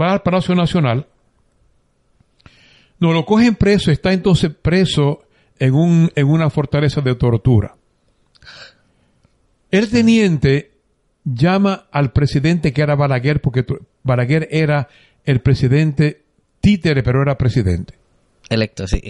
va 0.00 0.12
al 0.12 0.22
Palacio 0.22 0.54
Nacional, 0.54 1.06
No, 2.98 3.12
lo 3.12 3.24
cogen 3.24 3.56
preso, 3.56 3.90
está 3.90 4.12
entonces 4.12 4.52
preso 4.54 5.24
en, 5.58 5.74
un, 5.74 6.12
en 6.14 6.28
una 6.28 6.50
fortaleza 6.50 7.00
de 7.00 7.16
tortura. 7.16 7.74
El 9.72 9.90
teniente 9.90 10.70
llama 11.24 11.86
al 11.90 12.12
presidente 12.12 12.72
que 12.72 12.80
era 12.82 12.94
Balaguer, 12.94 13.40
porque 13.40 13.64
Balaguer 14.04 14.46
era 14.52 14.88
el 15.24 15.40
presidente 15.40 16.22
títere, 16.60 17.02
pero 17.02 17.22
era 17.22 17.36
presidente. 17.36 17.94
Electo, 18.52 18.86
sí. 18.86 19.00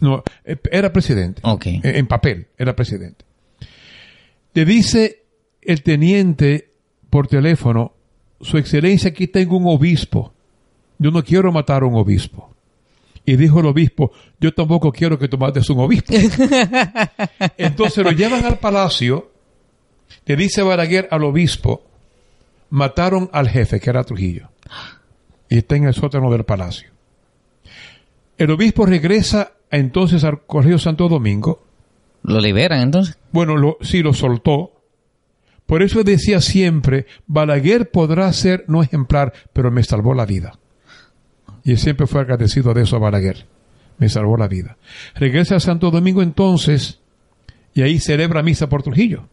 No, 0.00 0.22
eh, 0.44 0.56
era 0.70 0.92
presidente. 0.92 1.40
Ok. 1.44 1.66
En, 1.82 2.06
papel, 2.06 2.48
era 2.56 2.74
presidente. 2.74 3.24
Le 4.54 4.64
dice 4.64 5.24
el 5.60 5.82
teniente 5.82 6.70
por 7.10 7.28
teléfono, 7.28 7.92
Su 8.40 8.58
Excelencia, 8.58 9.10
aquí 9.10 9.26
tengo 9.26 9.56
un 9.56 9.66
obispo. 9.66 10.32
Yo 10.98 11.10
no 11.10 11.22
quiero 11.22 11.52
matar 11.52 11.82
a 11.82 11.86
un 11.86 11.96
obispo. 11.96 12.54
Y 13.24 13.36
dijo 13.36 13.60
el 13.60 13.66
obispo, 13.66 14.12
yo 14.40 14.54
tampoco 14.54 14.92
quiero 14.92 15.18
que 15.18 15.28
tú 15.28 15.36
mates 15.36 15.68
un 15.68 15.80
obispo. 15.80 16.14
Entonces 17.58 18.04
lo 18.04 18.12
llevan 18.12 18.44
al 18.44 18.58
palacio, 18.58 19.32
le 20.24 20.36
dice 20.36 20.62
Balaguer 20.62 21.08
al 21.10 21.24
obispo, 21.24 21.82
mataron 22.70 23.28
al 23.32 23.48
jefe, 23.48 23.80
que 23.80 23.90
era 23.90 24.04
Trujillo. 24.04 24.48
Y 25.48 25.58
está 25.58 25.76
en 25.76 25.84
el 25.84 25.94
sótano 25.94 26.30
del 26.30 26.44
palacio. 26.44 26.95
El 28.38 28.50
obispo 28.50 28.86
regresa 28.86 29.52
entonces 29.70 30.24
al 30.24 30.44
Colegio 30.46 30.78
Santo 30.78 31.08
Domingo. 31.08 31.62
¿Lo 32.22 32.40
liberan 32.40 32.80
entonces? 32.80 33.18
Bueno, 33.32 33.56
lo, 33.56 33.78
sí 33.80 34.02
lo 34.02 34.12
soltó. 34.12 34.72
Por 35.64 35.82
eso 35.82 36.04
decía 36.04 36.40
siempre, 36.40 37.06
Balaguer 37.26 37.90
podrá 37.90 38.32
ser 38.32 38.64
no 38.68 38.82
ejemplar, 38.82 39.32
pero 39.52 39.70
me 39.70 39.82
salvó 39.82 40.14
la 40.14 40.26
vida. 40.26 40.58
Y 41.64 41.72
él 41.72 41.78
siempre 41.78 42.06
fue 42.06 42.20
agradecido 42.20 42.74
de 42.74 42.82
eso 42.82 42.96
a 42.96 43.00
Balaguer. 43.00 43.46
Me 43.98 44.08
salvó 44.08 44.36
la 44.36 44.48
vida. 44.48 44.76
Regresa 45.14 45.56
a 45.56 45.60
Santo 45.60 45.90
Domingo 45.90 46.22
entonces 46.22 47.00
y 47.74 47.82
ahí 47.82 47.98
celebra 47.98 48.42
misa 48.42 48.68
por 48.68 48.82
Trujillo. 48.82 49.28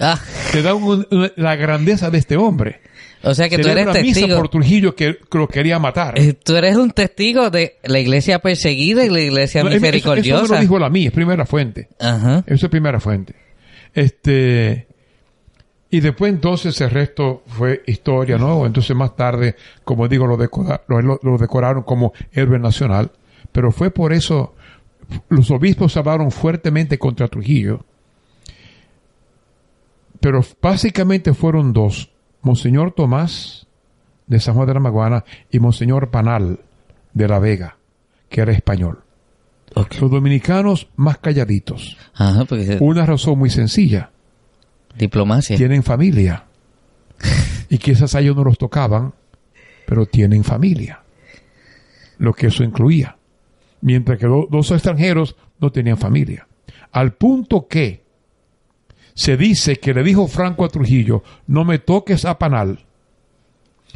Ah, 0.00 0.20
Te 0.52 0.62
da 0.62 0.74
un- 0.74 1.06
una- 1.10 1.32
la 1.36 1.56
grandeza 1.56 2.10
de 2.10 2.18
este 2.18 2.36
hombre. 2.36 2.80
o 3.22 3.34
sea 3.34 3.48
que 3.48 3.56
tú 3.58 3.68
eres 3.68 3.82
celebra 3.84 4.00
misa 4.00 4.20
testigo. 4.20 4.38
por 4.38 4.48
Trujillo 4.48 4.94
que, 4.94 5.18
lo 5.32 5.48
quería 5.48 5.78
matar. 5.80 6.18
Eh, 6.18 6.34
Tú 6.34 6.54
eres 6.56 6.76
un 6.76 6.92
testigo 6.92 7.50
de 7.50 7.78
la 7.84 7.98
iglesia 7.98 8.38
perseguida 8.38 9.04
y 9.04 9.10
la 9.10 9.20
iglesia 9.20 9.62
No, 9.64 9.68
eso- 9.70 9.76
Eso, 9.76 9.80
me 9.82 9.86
misericordiosa. 9.90 10.54
lo 10.54 10.60
dijo 10.60 10.78
la 10.78 10.88
mía, 10.88 11.08
es 11.08 11.12
primera 11.14 11.44
fuente. 11.46 11.88
Ajá. 11.98 12.44
Eso 12.46 12.66
es 12.66 12.70
primera 12.70 13.00
fuente. 13.00 13.34
Este, 13.92 14.86
y 15.90 16.00
después 16.00 16.32
entonces 16.32 16.80
el 16.80 16.90
resto 16.90 17.42
fue 17.46 17.82
historia, 17.86 18.38
¿no? 18.38 18.64
Entonces 18.66 18.94
más 18.94 19.16
tarde, 19.16 19.56
como 19.84 20.06
digo, 20.06 20.26
lo, 20.26 20.36
decora- 20.36 20.82
lo- 20.86 21.18
lo 21.22 21.38
decoraron 21.38 21.82
como 21.82 22.12
héroe 22.32 22.58
nacional. 22.60 23.10
Pero 23.50 23.72
fue 23.72 23.90
por 23.90 24.12
eso, 24.12 24.54
los 25.30 25.50
obispos 25.50 25.96
hablaron 25.96 26.30
fuertemente 26.30 26.98
contra 26.98 27.26
Trujillo. 27.28 27.84
Pero 30.20 30.44
básicamente 30.60 31.34
fueron 31.34 31.72
dos. 31.72 32.10
Monseñor 32.42 32.92
Tomás 32.92 33.66
de 34.26 34.40
San 34.40 34.54
Juan 34.54 34.66
de 34.66 34.74
la 34.74 34.80
Maguana 34.80 35.24
y 35.50 35.58
Monseñor 35.58 36.10
Panal 36.10 36.60
de 37.14 37.28
La 37.28 37.38
Vega, 37.38 37.76
que 38.28 38.40
era 38.40 38.52
español. 38.52 39.02
Los 39.74 40.10
dominicanos 40.10 40.88
más 40.96 41.18
calladitos. 41.18 41.96
Ajá, 42.14 42.44
porque 42.44 42.78
Una 42.80 43.04
razón 43.06 43.38
muy 43.38 43.50
sencilla. 43.50 44.10
diplomacia. 44.96 45.56
Tienen 45.56 45.82
familia. 45.82 46.44
Y 47.70 47.76
quizás 47.76 48.14
a 48.14 48.20
ellos 48.20 48.34
no 48.34 48.44
los 48.44 48.56
tocaban, 48.56 49.12
pero 49.86 50.06
tienen 50.06 50.42
familia. 50.42 51.02
Lo 52.16 52.32
que 52.32 52.46
eso 52.46 52.64
incluía. 52.64 53.16
Mientras 53.82 54.18
que 54.18 54.26
lo- 54.26 54.48
los 54.50 54.70
extranjeros 54.70 55.36
no 55.60 55.70
tenían 55.70 55.98
familia. 55.98 56.48
Al 56.92 57.12
punto 57.12 57.68
que 57.68 58.02
se 59.18 59.36
dice 59.36 59.76
que 59.76 59.92
le 59.92 60.04
dijo 60.04 60.28
Franco 60.28 60.64
a 60.64 60.68
Trujillo, 60.68 61.24
no 61.48 61.64
me 61.64 61.80
toques 61.80 62.24
a 62.24 62.38
Panal. 62.38 62.78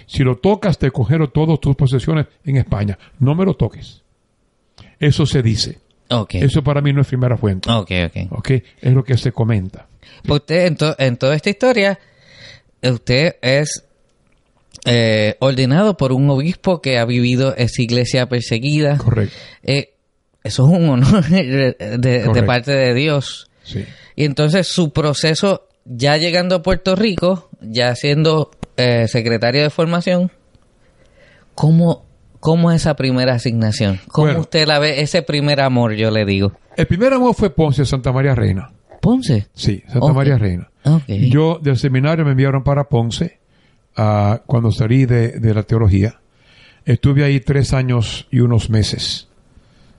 Si 0.06 0.24
lo 0.24 0.36
tocas, 0.38 0.78
te 0.78 0.90
cogieron 0.90 1.30
todas 1.32 1.60
tus 1.60 1.76
posesiones 1.76 2.26
en 2.44 2.56
España. 2.56 2.98
No 3.20 3.36
me 3.36 3.44
lo 3.44 3.54
toques. 3.54 4.02
Eso 4.98 5.24
se 5.24 5.40
dice. 5.42 5.78
Ok. 6.10 6.34
Eso 6.34 6.62
para 6.64 6.80
mí 6.80 6.92
no 6.92 7.02
es 7.02 7.06
primera 7.06 7.36
fuente. 7.36 7.70
Ok, 7.70 7.90
ok. 8.06 8.32
¿Ok? 8.32 8.50
Es 8.80 8.92
lo 8.92 9.04
que 9.04 9.16
se 9.16 9.30
comenta. 9.30 9.86
Usted, 10.28 10.66
en, 10.66 10.76
to- 10.76 10.96
en 10.98 11.16
toda 11.16 11.36
esta 11.36 11.50
historia, 11.50 11.98
usted 12.82 13.36
es 13.42 13.84
eh, 14.84 15.36
ordenado 15.38 15.96
por 15.96 16.12
un 16.12 16.28
obispo 16.30 16.80
que 16.82 16.98
ha 16.98 17.04
vivido 17.04 17.54
esa 17.56 17.80
iglesia 17.80 18.28
perseguida. 18.28 18.98
Correcto. 18.98 19.36
Eh, 19.62 19.94
eso 20.42 20.66
es 20.66 20.78
un 20.80 20.88
honor 20.88 21.24
de, 21.28 22.42
parte 22.44 22.72
de 22.72 22.92
Dios. 22.94 23.48
Sí. 23.64 23.84
Y 24.16 24.24
entonces 24.24 24.66
su 24.66 24.92
proceso, 24.92 25.68
ya 25.84 26.16
llegando 26.16 26.56
a 26.56 26.62
Puerto 26.62 26.94
Rico, 26.96 27.48
ya 27.60 27.94
siendo 27.94 28.50
eh, 28.76 29.06
secretario 29.08 29.62
de 29.62 29.70
formación, 29.70 30.30
¿cómo, 31.54 32.04
¿cómo 32.40 32.70
es 32.70 32.82
esa 32.82 32.94
primera 32.96 33.34
asignación? 33.34 34.00
¿Cómo 34.08 34.26
Bueno. 34.26 34.40
usted 34.40 34.66
la 34.66 34.78
ve, 34.78 35.00
ese 35.00 35.22
primer 35.22 35.60
amor, 35.60 35.92
yo 35.94 36.10
le 36.10 36.24
digo? 36.24 36.52
El 36.76 36.86
primer 36.86 37.12
amor 37.12 37.34
fue 37.34 37.50
Ponce, 37.50 37.84
Santa 37.84 38.12
María 38.12 38.34
Reina. 38.34 38.72
Ponce. 39.00 39.48
Sí, 39.54 39.82
Santa. 39.88 40.12
María 40.12 40.38
Reina. 40.38 40.70
Yo 41.06 41.58
del 41.62 41.76
seminario 41.76 42.24
me 42.24 42.32
enviaron 42.32 42.62
para 42.64 42.88
Ponce 42.88 43.38
ah, 43.96 44.42
cuando 44.46 44.70
salí 44.72 45.06
de, 45.06 45.38
de 45.40 45.54
la 45.54 45.62
teología. 45.64 46.20
Estuve 46.84 47.24
ahí 47.24 47.40
tres 47.40 47.72
años 47.72 48.26
y 48.30 48.40
unos 48.40 48.70
meses. 48.70 49.28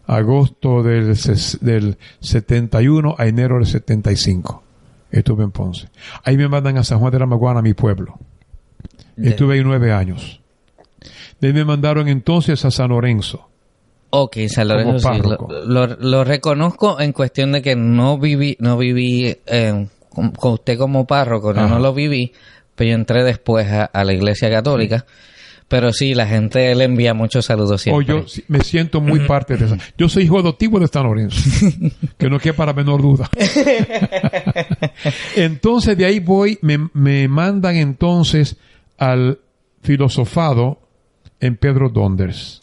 Agosto 0.07 0.83
del, 0.83 1.11
ses- 1.15 1.59
del 1.59 1.97
71 2.19 3.15
a 3.17 3.25
enero 3.27 3.55
del 3.57 3.65
75. 3.65 4.63
Estuve 5.11 5.43
en 5.43 5.51
Ponce. 5.51 5.89
Ahí 6.23 6.37
me 6.37 6.47
mandan 6.47 6.77
a 6.77 6.83
San 6.83 6.99
Juan 6.99 7.11
de 7.11 7.19
la 7.19 7.25
Maguana, 7.25 7.61
mi 7.61 7.73
pueblo. 7.73 8.17
Estuve 9.15 9.55
ahí 9.55 9.63
nueve 9.63 9.91
años. 9.93 10.41
De 11.39 11.47
ahí 11.49 11.53
me 11.53 11.65
mandaron 11.65 12.07
entonces 12.07 12.63
a 12.65 12.71
San 12.71 12.89
Lorenzo. 12.89 13.47
Ok, 14.09 14.37
San 14.47 14.67
Lorenzo 14.67 15.13
sí, 15.13 15.21
lo, 15.47 15.87
lo- 15.87 15.95
lo 15.99 16.23
reconozco 16.23 16.99
en 16.99 17.13
cuestión 17.13 17.51
de 17.51 17.61
que 17.61 17.75
no 17.75 18.17
viví, 18.17 18.57
no 18.59 18.77
viví 18.77 19.35
eh, 19.45 19.87
con, 20.09 20.33
usted 20.53 20.77
como 20.77 21.05
párroco, 21.05 21.53
no, 21.53 21.79
lo 21.79 21.93
viví, 21.93 22.31
pero 22.75 22.89
yo 22.91 22.95
entré 22.95 23.23
después 23.23 23.67
a, 23.71 23.85
a 23.85 24.03
la 24.03 24.13
iglesia 24.13 24.49
católica. 24.51 25.05
Pero 25.73 25.91
sí, 25.91 26.13
la 26.13 26.27
gente 26.27 26.75
le 26.75 26.83
envía 26.83 27.15
muchos 27.15 27.45
saludos 27.45 27.71
O 27.71 27.77
siempre. 27.79 28.05
yo 28.05 28.27
sí- 28.27 28.43
me 28.47 28.59
siento 28.59 29.01
muy 29.01 29.21
parte 29.21 29.57
de 29.57 29.65
esa. 29.65 29.77
Yo 29.97 30.07
soy 30.07 30.25
hijo 30.25 30.37
adoptivo 30.37 30.79
de 30.79 30.87
San 30.87 31.01
Lorenzo. 31.01 31.35
que 32.19 32.29
no 32.29 32.37
quepa 32.37 32.67
la 32.67 32.73
menor 32.73 33.01
duda. 33.01 33.27
entonces 35.35 35.97
de 35.97 36.05
ahí 36.05 36.19
voy, 36.19 36.59
me, 36.61 36.77
me 36.93 37.27
mandan 37.27 37.75
entonces 37.75 38.55
al 38.99 39.39
filosofado 39.81 40.79
en 41.39 41.57
Pedro 41.57 41.89
Donders, 41.89 42.59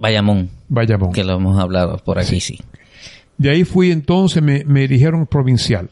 Bayamón, 0.00 0.50
Bayamón. 0.68 1.12
que 1.12 1.22
lo 1.22 1.34
hemos 1.34 1.60
hablado 1.60 1.98
por 1.98 2.18
aquí, 2.18 2.40
sí. 2.40 2.58
De 3.36 3.50
ahí 3.50 3.62
fui 3.62 3.92
entonces, 3.92 4.42
me, 4.42 4.64
me 4.64 4.82
eligieron 4.82 5.28
provincial 5.28 5.90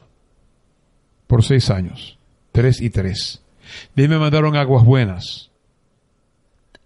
por 1.29 1.45
seis 1.45 1.71
años, 1.71 2.19
tres 2.51 2.81
y 2.81 2.91
tres. 2.91 3.41
De 3.95 4.03
ahí 4.03 4.09
me 4.09 4.19
mandaron 4.19 4.57
a 4.57 4.63
Aguas 4.63 4.85
Buenas. 4.85 5.53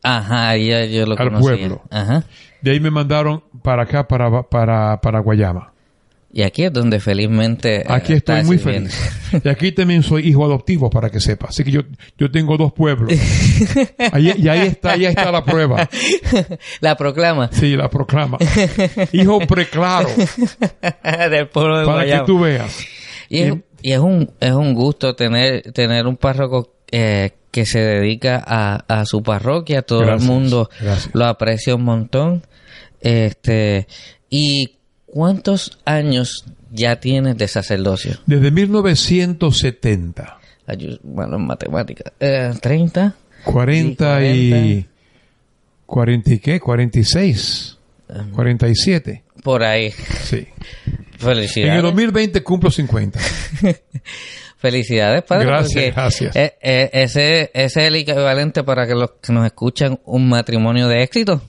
Ajá, 0.02 0.56
ya 0.56 0.84
yo 0.86 1.06
lo 1.06 1.12
Al 1.12 1.18
conocía. 1.28 1.40
pueblo. 1.56 1.82
Ajá. 1.90 2.24
De 2.62 2.70
ahí 2.72 2.80
me 2.80 2.90
mandaron 2.90 3.42
para 3.62 3.82
acá, 3.84 4.06
para, 4.08 4.42
para, 4.42 5.00
para 5.00 5.20
Guayama. 5.20 5.72
Y 6.32 6.42
aquí 6.42 6.62
es 6.62 6.72
donde 6.72 7.00
felizmente... 7.00 7.80
eh, 7.80 7.86
Aquí 7.88 8.12
estoy 8.12 8.44
muy 8.44 8.56
feliz. 8.58 8.96
Y 9.42 9.48
aquí 9.48 9.72
también 9.72 10.04
soy 10.04 10.28
hijo 10.28 10.44
adoptivo, 10.44 10.88
para 10.88 11.10
que 11.10 11.18
sepa. 11.18 11.48
Así 11.48 11.64
que 11.64 11.72
yo, 11.72 11.80
yo 12.16 12.30
tengo 12.30 12.56
dos 12.56 12.72
pueblos. 12.72 13.12
Ahí- 14.12 14.34
y 14.38 14.46
ahí 14.48 14.68
está, 14.68 14.92
ahí 14.92 15.06
está 15.06 15.32
la 15.32 15.44
prueba. 15.44 15.88
la 16.80 16.96
proclama 16.96 17.48
Sí, 17.52 17.74
la 17.76 17.90
proclama. 17.90 18.38
Hijo 19.12 19.40
preclaro, 19.40 20.08
del 21.30 21.48
pueblo 21.48 21.80
de 21.80 21.86
para 21.86 22.04
que 22.06 22.20
tú 22.24 22.38
veas. 22.38 22.78
Y 23.28 23.40
es, 23.40 23.54
y 23.82 23.92
es 23.92 23.98
un 23.98 24.30
es 24.38 24.52
un 24.52 24.74
gusto 24.74 25.14
tener 25.16 25.72
tener 25.72 26.06
un 26.06 26.16
párroco 26.16 26.74
eh, 26.92 27.30
que 27.50 27.66
se 27.66 27.80
dedica 27.80 28.42
a, 28.46 28.84
a 28.88 29.04
su 29.06 29.22
parroquia, 29.22 29.82
todo 29.82 30.00
Gracias, 30.00 30.22
el 30.22 30.28
mundo 30.28 30.70
gracias. 30.80 31.10
lo 31.14 31.26
aprecia 31.26 31.74
un 31.74 31.84
montón. 31.84 32.46
Este 33.00 33.86
y 34.28 34.76
cuántos 35.06 35.78
años 35.84 36.44
ya 36.70 37.00
tienes 37.00 37.36
de 37.38 37.48
sacerdocio? 37.48 38.18
Desde 38.26 38.50
1970, 38.50 40.38
Ayu- 40.68 41.00
Bueno, 41.02 41.36
en 41.36 41.46
matemáticas. 41.46 42.12
Eh, 42.20 42.52
30. 42.60 43.14
40 43.44 44.24
y... 44.26 44.86
40 45.86 46.32
y 46.34 46.38
qué? 46.38 46.60
46. 46.60 47.76
47. 48.34 49.24
Por 49.42 49.62
ahí. 49.64 49.90
Sí. 50.24 50.36
En 50.36 50.46
el 50.86 51.18
Felicidades. 51.18 51.82
2020 51.82 52.42
cumplo 52.44 52.70
50. 52.70 53.18
Felicidades, 54.60 55.22
padre. 55.22 55.46
Gracias, 55.46 55.94
gracias. 55.94 56.36
eh, 56.36 56.54
eh, 56.60 56.90
ese, 56.92 57.50
ese 57.54 57.80
es 57.80 57.86
el 57.88 57.96
equivalente 57.96 58.62
para 58.62 58.86
que 58.86 58.94
los 58.94 59.12
que 59.22 59.32
nos 59.32 59.46
escuchan 59.46 59.98
un 60.04 60.28
matrimonio 60.28 60.86
de 60.86 61.02
éxito. 61.02 61.40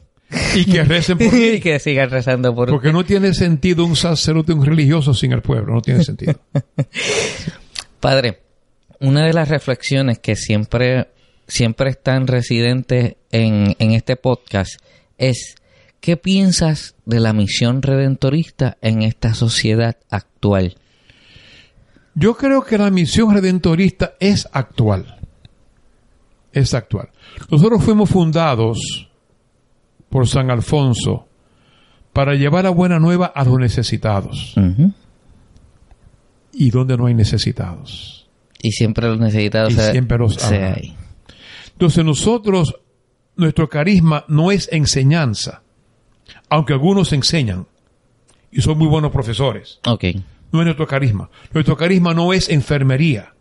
y 0.56 0.64
que 0.64 0.82
recen 0.86 1.18
por 1.18 1.28
y 1.36 1.60
que 1.60 1.78
sigan 1.80 2.10
rezando 2.10 2.56
por 2.56 2.70
Porque 2.70 2.94
no 2.94 3.04
tiene 3.04 3.34
sentido 3.34 3.84
un 3.84 3.98
sacerdote, 3.98 4.54
un 4.54 4.66
religioso 4.66 5.14
sin 5.14 5.34
el 5.34 5.42
pueblo, 5.42 5.74
no 5.74 5.82
tiene 5.82 6.06
sentido. 6.06 6.36
Padre, 8.00 8.40
una 9.02 9.26
de 9.26 9.34
las 9.34 9.50
reflexiones 9.50 10.20
que 10.20 10.38
siempre, 10.38 11.10
siempre 11.50 11.90
están 11.90 12.28
residentes 12.28 13.16
en, 13.30 13.76
en 13.78 13.92
este 13.92 14.16
podcast 14.16 14.80
es 15.18 15.56
¿qué 16.00 16.16
piensas 16.16 16.96
de 17.06 17.20
la 17.20 17.34
misión 17.34 17.82
redentorista 17.82 18.78
en 18.82 19.02
esta 19.02 19.34
sociedad 19.34 19.98
actual? 20.10 20.78
Yo 22.16 22.36
creo 22.36 22.64
que 22.64 22.78
la 22.78 22.90
misión 22.92 23.34
redentorista 23.34 24.14
es 24.20 24.48
actual. 24.52 25.18
Es 26.52 26.74
actual. 26.74 27.10
Nosotros 27.50 27.84
fuimos 27.84 28.10
fundados 28.10 29.10
por 30.10 30.28
San 30.28 30.52
Alfonso 30.52 31.26
para 32.12 32.34
llevar 32.36 32.66
a 32.66 32.70
buena 32.72 33.00
nueva 33.00 33.28
a 33.28 33.46
los 33.46 33.58
necesitados. 33.58 34.56
¿Y 36.54 36.70
donde 36.70 36.98
no 36.98 37.06
hay 37.06 37.14
necesitados? 37.14 38.28
Y 38.62 38.72
siempre 38.72 39.08
los 39.08 39.20
necesitados 39.20 39.72
Y 39.72 39.76
se- 39.78 39.92
siempre 39.92 40.18
los 40.18 40.36
se 40.36 40.64
hay. 40.64 40.96
Entonces 41.72 42.04
nosotros, 42.04 42.76
nuestro 43.38 43.70
carisma 43.70 44.26
no 44.28 44.52
es 44.52 44.68
enseñanza, 44.72 45.64
aunque 46.50 46.74
algunos 46.74 47.14
enseñan 47.14 47.66
y 48.52 48.62
son 48.62 48.78
muy 48.78 48.88
buenos 48.88 49.12
profesores. 49.12 49.80
Ok. 49.88 50.04
No 50.52 50.60
es 50.60 50.66
nuestro 50.66 50.88
carisma. 50.88 51.30
Nuestro 51.54 51.78
carisma 51.78 52.14
no 52.14 52.34
es 52.34 52.50
enfermería. 52.50 53.34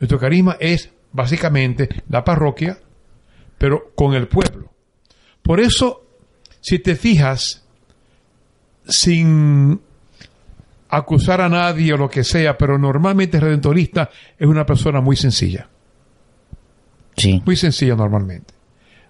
Nuestro 0.00 0.18
carisma 0.18 0.56
es 0.60 0.90
básicamente 1.12 1.88
la 2.08 2.24
parroquia, 2.24 2.78
pero 3.58 3.92
con 3.94 4.14
el 4.14 4.28
pueblo. 4.28 4.70
Por 5.42 5.60
eso, 5.60 6.04
si 6.60 6.78
te 6.78 6.94
fijas, 6.94 7.64
sin 8.86 9.80
acusar 10.88 11.40
a 11.40 11.48
nadie 11.48 11.92
o 11.92 11.96
lo 11.96 12.08
que 12.08 12.24
sea, 12.24 12.56
pero 12.56 12.78
normalmente 12.78 13.40
redentorista 13.40 14.10
es 14.38 14.46
una 14.46 14.64
persona 14.64 15.00
muy 15.00 15.16
sencilla. 15.16 15.68
Sí. 17.16 17.42
Muy 17.44 17.56
sencilla 17.56 17.94
normalmente. 17.94 18.54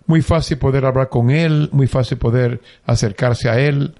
Muy 0.06 0.22
fácil 0.22 0.58
poder 0.58 0.86
hablar 0.86 1.08
con 1.08 1.30
él, 1.30 1.68
muy 1.72 1.86
fácil 1.86 2.18
poder 2.18 2.60
acercarse 2.86 3.48
a 3.50 3.60
él. 3.60 3.94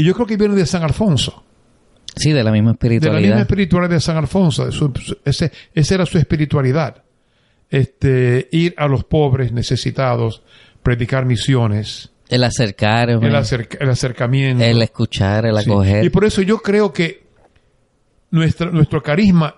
Y 0.00 0.04
yo 0.04 0.14
creo 0.14 0.26
que 0.26 0.36
viene 0.36 0.54
de 0.54 0.66
San 0.66 0.82
Alfonso. 0.82 1.44
Sí, 2.16 2.32
de 2.32 2.42
la 2.42 2.50
misma 2.50 2.72
De 2.72 2.88
la 2.88 2.90
misma 2.90 3.06
espiritualidad. 3.08 3.40
espiritualidad 3.40 3.90
de 3.94 4.00
San 4.00 4.16
Alfonso. 4.16 4.66
de 4.66 4.72
su- 4.72 4.92
ese, 5.24 5.52
esa 5.74 5.94
era 5.94 6.06
su 6.06 6.18
espiritualidad. 6.18 7.02
Este, 7.70 8.48
ir 8.50 8.74
a 8.78 8.88
los 8.88 9.04
pobres 9.04 9.52
necesitados, 9.52 10.42
predicar 10.82 11.26
misiones, 11.26 12.10
el 12.28 12.44
acercar, 12.44 13.10
el, 13.10 13.34
acerca- 13.36 13.78
el 13.80 13.90
acercamiento. 13.90 14.64
el 14.64 14.80
escuchar, 14.82 15.46
el 15.46 15.56
Sí. 15.58 15.70
acoger. 15.70 16.04
Y 16.04 16.10
por 16.10 16.24
eso 16.24 16.42
yo 16.42 16.58
creo 16.58 16.92
que 16.92 17.24
nuestra, 18.30 18.70
nuestro 18.70 19.02
carisma 19.02 19.54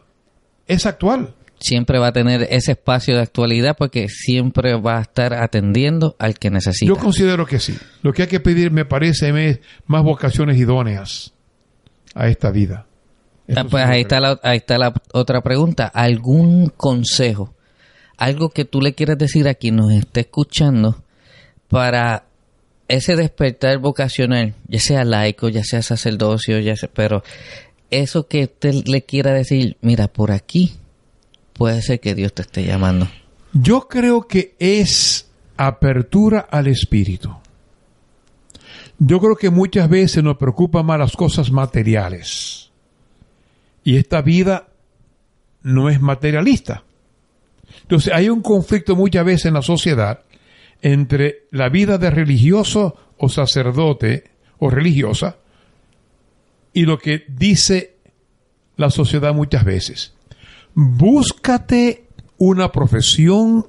es 0.67 0.87
actual. 0.87 1.35
Siempre 1.61 1.99
va 1.99 2.09
a 2.09 2.13
tener 2.13 2.49
ese 2.51 2.73
espacio 2.73 3.15
de 3.15 3.23
actualidad 3.23 3.77
porque 3.77 4.09
siempre 4.09 4.75
va 4.75 4.99
a 4.99 5.03
estar 5.03 5.35
atendiendo 5.35 6.17
al 6.19 6.39
que 6.39 6.51
necesita. 6.51 6.89
Yo 6.89 6.97
considero 6.97 7.47
que 7.47 7.61
sí. 7.61 7.77
Lo 8.03 8.13
que 8.13 8.23
hay 8.23 8.29
que 8.29 8.41
pedir, 8.41 8.73
me 8.73 8.85
parece, 8.85 9.31
es 9.49 9.61
más 9.87 10.03
vocaciones 10.03 10.59
idóneas 10.59 11.35
a 12.15 12.29
esta 12.29 12.51
vida. 12.51 12.87
Ah, 13.55 13.65
pues 13.69 13.85
ahí 13.85 14.03
está, 14.03 14.21
la, 14.21 14.41
ahí 14.43 14.59
está 14.59 14.79
la 14.79 14.95
otra 15.13 15.43
pregunta. 15.43 15.87
¿Algún 15.87 16.69
consejo? 16.69 17.55
Algo 18.17 18.51
que 18.51 18.65
tú 18.65 18.81
le 18.81 18.95
quieras 18.95 19.19
decir 19.19 19.49
a 19.49 19.55
quien 19.55 19.77
nos 19.77 19.93
esté 19.93 20.21
escuchando 20.21 21.03
para 21.69 22.25
ese 22.89 23.17
despertar 23.17 23.79
vocacional, 23.79 24.55
ya 24.67 24.81
sea 24.81 25.05
laico, 25.05 25.49
ya 25.49 25.63
sea 25.63 25.81
sacerdocio, 25.81 26.59
ya 26.59 26.75
sea, 26.75 26.91
pero 26.93 27.23
eso 27.91 28.27
que 28.27 28.45
usted 28.45 28.75
le 28.87 29.03
quiera 29.03 29.33
decir, 29.33 29.77
mira, 29.81 30.09
por 30.09 30.33
aquí 30.33 30.80
puede 31.61 31.83
ser 31.83 32.01
que 32.01 32.15
Dios 32.15 32.33
te 32.33 32.41
esté 32.41 32.65
llamando. 32.65 33.07
Yo 33.53 33.87
creo 33.87 34.27
que 34.27 34.55
es 34.59 35.31
apertura 35.59 36.41
al 36.51 36.69
espíritu. 36.69 37.37
Yo 38.99 39.21
creo 39.21 39.37
que 39.37 39.51
muchas 39.51 39.91
veces 39.91 40.25
nos 40.25 40.39
preocupan 40.39 40.87
más 40.87 40.99
las 40.99 41.15
cosas 41.15 41.51
materiales. 41.51 42.71
Y 43.85 43.99
esta 43.99 44.23
vida 44.23 44.69
no 45.61 45.91
es 45.91 46.01
materialista. 46.01 46.83
Entonces 47.83 48.11
hay 48.15 48.31
un 48.31 48.41
conflicto 48.41 48.97
muchas 48.97 49.27
veces 49.27 49.45
en 49.45 49.53
la 49.53 49.63
sociedad 49.63 50.21
entre 50.81 51.45
la 51.51 51.69
vida 51.69 51.99
de 51.99 52.11
religioso 52.11 52.97
o 53.19 53.29
sacerdote 53.29 54.31
o 54.61 54.71
religiosa 54.71 55.37
y 56.73 56.87
lo 56.87 56.97
que 56.97 57.27
dice 57.29 57.97
la 58.79 58.89
sociedad 58.89 59.35
muchas 59.35 59.67
veces. 59.67 60.15
Búscate 60.75 62.05
una 62.39 62.73
profesión 62.73 63.67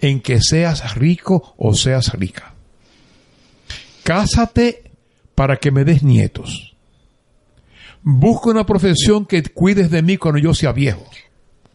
en 0.00 0.20
que 0.20 0.40
seas 0.40 0.96
rico 0.96 1.54
o 1.56 1.74
seas 1.74 2.12
rica. 2.12 2.54
Cásate 4.02 4.90
para 5.34 5.56
que 5.56 5.70
me 5.70 5.84
des 5.84 6.02
nietos. 6.02 6.74
Busca 8.02 8.50
una 8.50 8.66
profesión 8.66 9.26
que 9.26 9.42
cuides 9.44 9.90
de 9.90 10.02
mí 10.02 10.16
cuando 10.16 10.40
yo 10.40 10.52
sea 10.54 10.72
viejo. 10.72 11.08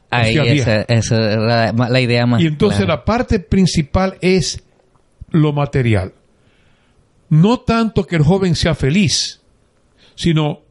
Ahí 0.09 0.33
sea, 0.33 0.43
esa, 0.43 0.81
esa 0.81 1.31
es 1.31 1.37
la, 1.37 1.71
la 1.71 2.01
idea 2.01 2.25
más. 2.25 2.41
Y 2.41 2.47
entonces 2.47 2.85
la 2.85 3.05
parte 3.05 3.39
principal 3.39 4.17
es 4.21 4.61
lo 5.29 5.53
material. 5.53 6.13
No 7.29 7.61
tanto 7.61 8.05
que 8.05 8.17
el 8.17 8.23
joven 8.23 8.55
sea 8.55 8.75
feliz, 8.75 9.41
sino 10.15 10.61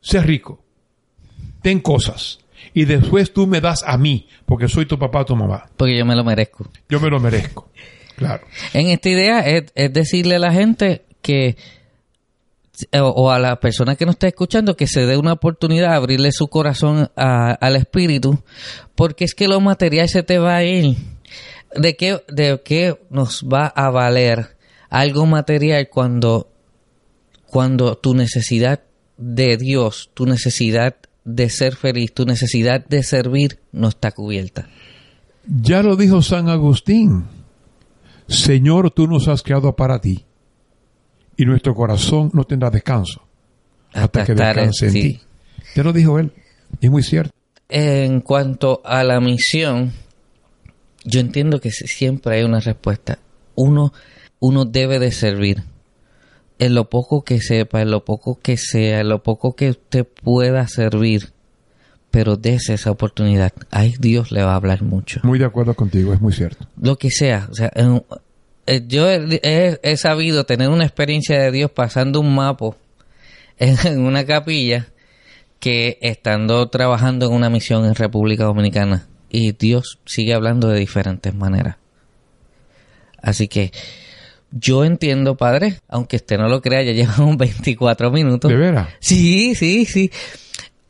sea 0.00 0.22
rico. 0.22 0.62
Ten 1.62 1.80
cosas. 1.80 2.39
Y 2.74 2.84
después 2.84 3.32
tú 3.32 3.46
me 3.46 3.60
das 3.60 3.82
a 3.86 3.96
mí, 3.98 4.28
porque 4.46 4.68
soy 4.68 4.86
tu 4.86 4.98
papá 4.98 5.20
o 5.20 5.24
tu 5.24 5.36
mamá. 5.36 5.66
Porque 5.76 5.96
yo 5.96 6.04
me 6.06 6.14
lo 6.14 6.24
merezco. 6.24 6.68
Yo 6.88 7.00
me 7.00 7.08
lo 7.10 7.18
merezco. 7.20 7.70
Claro. 8.16 8.46
En 8.74 8.88
esta 8.88 9.08
idea 9.08 9.40
es, 9.40 9.72
es 9.74 9.92
decirle 9.92 10.36
a 10.36 10.38
la 10.38 10.52
gente 10.52 11.04
que, 11.22 11.56
o, 12.92 12.98
o 13.08 13.30
a 13.30 13.38
la 13.38 13.58
persona 13.60 13.96
que 13.96 14.06
nos 14.06 14.14
está 14.14 14.28
escuchando, 14.28 14.76
que 14.76 14.86
se 14.86 15.06
dé 15.06 15.16
una 15.16 15.32
oportunidad 15.32 15.90
de 15.90 15.96
abrirle 15.96 16.32
su 16.32 16.48
corazón 16.48 17.10
a- 17.16 17.52
al 17.52 17.76
espíritu, 17.76 18.42
porque 18.94 19.24
es 19.24 19.34
que 19.34 19.48
lo 19.48 19.60
material 19.60 20.08
se 20.08 20.22
te 20.22 20.38
va 20.38 20.56
a 20.56 20.64
ir. 20.64 20.96
¿De 21.74 21.96
qué, 21.96 22.22
¿De 22.28 22.60
qué 22.64 22.98
nos 23.10 23.44
va 23.44 23.66
a 23.66 23.90
valer 23.90 24.56
algo 24.90 25.24
material 25.26 25.88
cuando, 25.88 26.50
cuando 27.46 27.96
tu 27.96 28.14
necesidad 28.14 28.80
de 29.16 29.56
Dios, 29.56 30.10
tu 30.14 30.26
necesidad 30.26 30.96
de 31.34 31.48
ser 31.50 31.76
feliz, 31.76 32.12
tu 32.12 32.24
necesidad 32.24 32.84
de 32.86 33.02
servir 33.02 33.58
no 33.72 33.88
está 33.88 34.12
cubierta? 34.12 34.68
Ya 35.46 35.82
lo 35.82 35.96
dijo 35.96 36.22
San 36.22 36.48
Agustín. 36.48 37.24
Señor, 38.28 38.90
tú 38.90 39.06
nos 39.06 39.26
has 39.28 39.42
creado 39.42 39.74
para 39.74 40.00
ti. 40.00 40.24
Y 41.36 41.44
nuestro 41.44 41.74
corazón 41.74 42.30
no 42.34 42.44
tendrá 42.44 42.70
descanso 42.70 43.22
hasta, 43.92 44.24
que 44.24 44.34
descanse 44.34 44.86
en 44.86 44.92
sí. 44.92 45.02
ti. 45.02 45.20
Ya 45.74 45.82
lo 45.82 45.92
dijo 45.92 46.18
él. 46.18 46.32
Y 46.80 46.86
es 46.86 46.92
muy 46.92 47.02
cierto. 47.02 47.32
En 47.68 48.20
cuanto 48.20 48.82
a 48.84 49.02
la 49.04 49.20
misión, 49.20 49.92
yo 51.04 51.20
entiendo 51.20 51.60
que 51.60 51.70
si- 51.70 51.86
siempre 51.86 52.36
hay 52.36 52.44
una 52.44 52.60
respuesta. 52.60 53.18
Uno, 53.54 53.92
uno 54.38 54.64
debe 54.64 54.98
de 54.98 55.10
servir. 55.12 55.62
En 56.60 56.74
lo 56.74 56.88
poco 56.88 57.24
que 57.24 57.40
sepa, 57.40 57.80
en 57.82 57.90
lo 57.90 58.04
poco 58.04 58.38
que 58.40 58.56
sea, 58.56 59.00
en 59.00 59.08
lo 59.08 59.22
poco 59.24 59.56
que 59.56 59.70
usted 59.70 60.06
pueda 60.06 60.68
servir. 60.68 61.32
Pero 62.12 62.36
dése 62.36 62.74
esa 62.74 62.90
oportunidad. 62.90 63.52
Ahí 63.70 63.94
Dios 63.98 64.30
le 64.30 64.42
va 64.44 64.52
a 64.52 64.56
hablar 64.56 64.82
mucho. 64.82 65.20
Muy 65.24 65.38
de 65.38 65.46
acuerdo 65.46 65.74
contigo, 65.74 66.12
es 66.12 66.20
muy 66.20 66.32
cierto. 66.32 66.66
Lo 66.80 66.96
que 66.96 67.10
sea. 67.10 67.48
O 67.50 67.54
sea, 67.54 67.70
en- 67.74 68.02
eh, 68.66 68.82
yo 68.86 69.08
he, 69.10 69.40
he- 69.42 69.78
he 69.82 69.96
sabido 69.96 70.44
tener 70.44 70.68
una 70.68 70.84
experiencia 70.84 71.40
de 71.40 71.50
Dios 71.50 71.70
pasando 71.70 72.20
un 72.20 72.34
mapo 72.34 72.76
en, 73.58 73.76
en 73.86 74.00
una 74.00 74.24
capilla 74.26 74.86
que 75.60 75.98
estando 76.02 76.68
trabajando 76.68 77.26
en 77.26 77.32
una 77.32 77.48
misión 77.50 77.84
en 77.84 77.94
República 77.94 78.44
Dominicana 78.44 79.06
y 79.30 79.52
Dios 79.52 79.98
sigue 80.04 80.34
hablando 80.34 80.68
de 80.68 80.78
diferentes 80.80 81.34
maneras. 81.34 81.76
Así 83.22 83.48
que 83.48 83.70
yo 84.52 84.84
entiendo, 84.84 85.36
padre, 85.36 85.76
aunque 85.88 86.16
usted 86.16 86.36
no 86.38 86.48
lo 86.48 86.60
crea, 86.60 86.82
ya 86.82 86.92
llevamos 86.92 87.36
24 87.36 88.10
minutos. 88.10 88.50
¿De 88.50 88.56
veras? 88.56 88.88
Sí, 89.00 89.54
sí, 89.54 89.84
sí. 89.86 90.10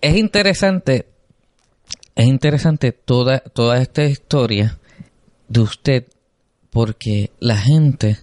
Es 0.01 0.17
interesante, 0.17 1.07
es 2.15 2.27
interesante 2.27 2.93
toda, 2.93 3.41
toda 3.41 3.81
esta 3.83 4.05
historia 4.05 4.79
de 5.49 5.61
usted, 5.61 6.07
porque 6.71 7.31
la 7.41 7.57
gente 7.59 8.19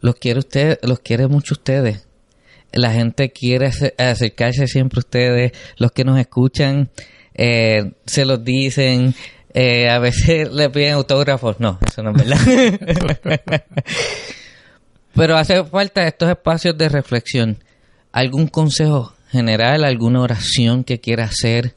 los 0.00 0.14
quiere 0.16 0.38
usted, 0.40 0.78
los 0.82 1.00
quiere 1.00 1.26
mucho 1.28 1.54
ustedes. 1.54 2.06
La 2.72 2.92
gente 2.92 3.30
quiere 3.30 3.66
ace- 3.66 3.94
acercarse 3.98 4.66
siempre 4.66 4.98
a 4.98 5.00
ustedes, 5.00 5.52
los 5.76 5.92
que 5.92 6.04
nos 6.04 6.18
escuchan 6.18 6.88
eh, 7.34 7.92
se 8.06 8.24
los 8.24 8.42
dicen, 8.44 9.14
Eh, 9.52 9.88
a 9.90 9.98
veces 9.98 10.48
le 10.52 10.70
piden 10.70 10.92
autógrafos. 10.94 11.58
No, 11.58 11.78
eso 11.84 12.04
no 12.04 12.12
es 12.12 12.16
verdad. 12.16 13.64
Pero 15.14 15.36
hace 15.36 15.64
falta 15.64 16.06
estos 16.06 16.28
espacios 16.28 16.76
de 16.78 16.88
reflexión. 16.88 17.58
¿Algún 18.12 18.46
consejo 18.48 19.14
general, 19.30 19.84
alguna 19.84 20.20
oración 20.20 20.84
que 20.84 21.00
quiera 21.00 21.24
hacer? 21.24 21.74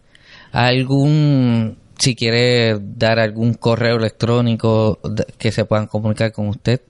¿Algún, 0.52 1.78
si 1.98 2.16
quiere 2.16 2.78
dar 2.80 3.20
algún 3.20 3.54
correo 3.54 3.98
electrónico 3.98 5.00
que 5.38 5.52
se 5.52 5.66
puedan 5.66 5.88
comunicar 5.88 6.32
con 6.32 6.48
usted? 6.48 6.82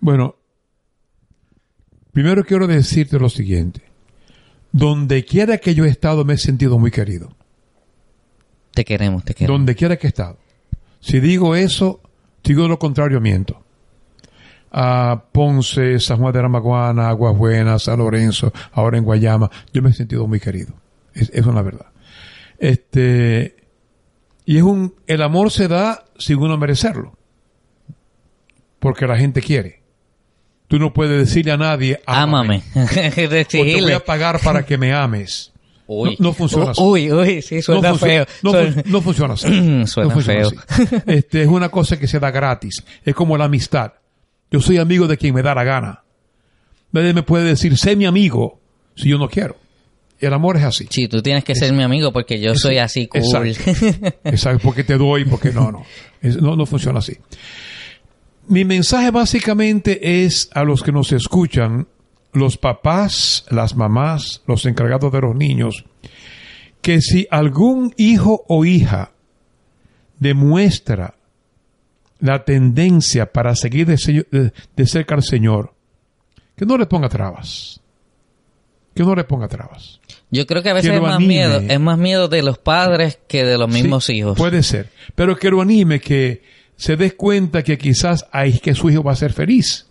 Bueno, 0.00 0.36
primero 2.12 2.44
quiero 2.44 2.66
decirte 2.66 3.18
lo 3.18 3.28
siguiente. 3.28 3.82
Donde 4.72 5.24
quiera 5.24 5.58
que 5.58 5.74
yo 5.74 5.84
he 5.84 5.88
estado 5.88 6.24
me 6.24 6.34
he 6.34 6.38
sentido 6.38 6.78
muy 6.78 6.90
querido. 6.90 7.34
Te 8.72 8.84
queremos, 8.84 9.24
te 9.24 9.34
queremos. 9.34 9.58
Donde 9.58 9.74
quiera 9.74 9.96
que 9.96 10.06
he 10.06 10.10
estado. 10.10 10.38
Si 11.00 11.20
digo 11.20 11.56
eso, 11.56 12.00
digo 12.44 12.68
lo 12.68 12.78
contrario, 12.78 13.20
miento. 13.20 13.64
A 14.70 15.24
Ponce, 15.32 15.98
San 16.00 16.18
Juan 16.18 16.32
de 16.32 16.42
Ramaguana, 16.42 17.08
Aguas 17.08 17.36
Buenas, 17.36 17.84
San 17.84 17.98
Lorenzo, 17.98 18.52
ahora 18.72 18.98
en 18.98 19.04
Guayama, 19.04 19.50
yo 19.72 19.82
me 19.82 19.90
he 19.90 19.92
sentido 19.92 20.26
muy 20.26 20.40
querido. 20.40 20.74
Es, 21.14 21.30
es 21.32 21.46
una 21.46 21.62
verdad. 21.62 21.86
Este, 22.58 23.56
y 24.44 24.56
es 24.56 24.62
un, 24.62 24.94
el 25.06 25.22
amor 25.22 25.50
se 25.50 25.68
da 25.68 26.04
sin 26.18 26.38
uno 26.38 26.56
merecerlo. 26.58 27.16
Porque 28.78 29.06
la 29.06 29.16
gente 29.16 29.40
quiere. 29.42 29.82
Tú 30.68 30.78
no 30.78 30.92
puedes 30.92 31.18
decirle 31.18 31.52
a 31.52 31.56
nadie, 31.56 32.00
ámame. 32.06 32.62
o 32.74 32.86
te 33.48 33.80
voy 33.80 33.92
a 33.92 34.04
pagar 34.04 34.38
para 34.40 34.64
que 34.64 34.76
me 34.76 34.92
ames. 34.92 35.52
Uy. 35.86 36.16
No, 36.18 36.28
no 36.28 36.32
funciona 36.34 36.72
así. 36.72 36.82
Uy, 36.82 37.10
uy, 37.10 37.40
sí, 37.40 37.62
suena 37.62 37.88
no 37.90 37.94
feo. 37.96 38.26
No, 38.42 38.50
Suena- 38.50 38.82
no 38.84 39.00
funciona 39.00 39.34
así. 39.34 39.46
Suena 39.86 40.08
No 40.08 40.14
funciona 40.14 40.50
feo. 40.50 40.60
así. 40.68 40.96
Este, 41.06 41.42
es 41.42 41.48
una 41.48 41.70
cosa 41.70 41.98
que 41.98 42.06
se 42.06 42.20
da 42.20 42.30
gratis. 42.30 42.84
Es 43.02 43.14
como 43.14 43.38
la 43.38 43.46
amistad. 43.46 43.92
Yo 44.50 44.60
soy 44.60 44.78
amigo 44.78 45.06
de 45.06 45.16
quien 45.16 45.34
me 45.34 45.42
da 45.42 45.54
la 45.54 45.64
gana. 45.64 46.02
Nadie 46.92 47.12
me 47.12 47.22
puede 47.22 47.44
decir, 47.44 47.76
sé 47.76 47.96
mi 47.96 48.06
amigo, 48.06 48.60
si 48.96 49.08
yo 49.10 49.18
no 49.18 49.28
quiero. 49.28 49.56
El 50.20 50.32
amor 50.32 50.56
es 50.56 50.64
así. 50.64 50.86
Sí, 50.90 51.06
tú 51.06 51.22
tienes 51.22 51.44
que 51.44 51.54
ser 51.54 51.72
mi 51.72 51.82
amigo 51.82 52.12
porque 52.12 52.40
yo 52.40 52.54
soy 52.56 52.78
así 52.78 53.06
cool. 53.06 53.22
Exacto. 53.46 54.18
Exacto, 54.24 54.60
porque 54.64 54.82
te 54.84 54.96
doy, 54.96 55.24
porque 55.26 55.52
no, 55.52 55.70
no. 55.70 55.84
Es- 56.20 56.40
no, 56.40 56.56
no 56.56 56.66
funciona 56.66 56.98
así. 56.98 57.16
Mi 58.48 58.64
mensaje 58.64 59.10
básicamente 59.10 60.24
es 60.24 60.48
a 60.54 60.64
los 60.64 60.82
que 60.82 60.90
nos 60.90 61.12
escuchan, 61.12 61.86
los 62.32 62.56
papás, 62.56 63.44
las 63.50 63.76
mamás, 63.76 64.42
los 64.46 64.64
encargados 64.66 65.12
de 65.12 65.20
los 65.20 65.36
niños, 65.36 65.84
que 66.82 67.00
si 67.02 67.28
algún 67.30 67.92
hijo 67.98 68.44
o 68.48 68.64
hija 68.64 69.12
demuestra 70.18 71.14
la 72.20 72.44
tendencia 72.44 73.32
para 73.32 73.54
seguir 73.54 73.86
de, 73.86 74.86
cerca 74.86 75.14
al 75.14 75.22
Señor, 75.22 75.74
que 76.56 76.66
no 76.66 76.76
le 76.76 76.86
ponga 76.86 77.08
trabas. 77.08 77.80
Que 78.94 79.04
no 79.04 79.14
le 79.14 79.24
ponga 79.24 79.46
trabas. 79.46 80.00
Yo 80.30 80.46
creo 80.46 80.62
que 80.62 80.70
a 80.70 80.74
veces 80.74 80.90
Que 80.90 80.96
es 80.96 81.02
más 81.02 81.16
anime. 81.16 81.34
miedo, 81.34 81.60
es 81.60 81.80
más 81.80 81.98
miedo 81.98 82.28
de 82.28 82.42
los 82.42 82.58
padres 82.58 83.18
que 83.28 83.44
de 83.44 83.56
los 83.56 83.68
mismos 83.68 84.04
Sí, 84.04 84.14
hijos. 84.14 84.36
Puede 84.36 84.62
ser. 84.62 84.90
Pero 85.14 85.36
que 85.36 85.50
lo 85.50 85.60
anime, 85.62 86.00
que 86.00 86.42
se 86.76 86.96
dé 86.96 87.12
cuenta 87.12 87.62
que 87.62 87.78
quizás 87.78 88.26
hay 88.32 88.58
que 88.58 88.74
su 88.74 88.90
hijo 88.90 89.02
va 89.04 89.12
a 89.12 89.16
ser 89.16 89.32
feliz. 89.32 89.86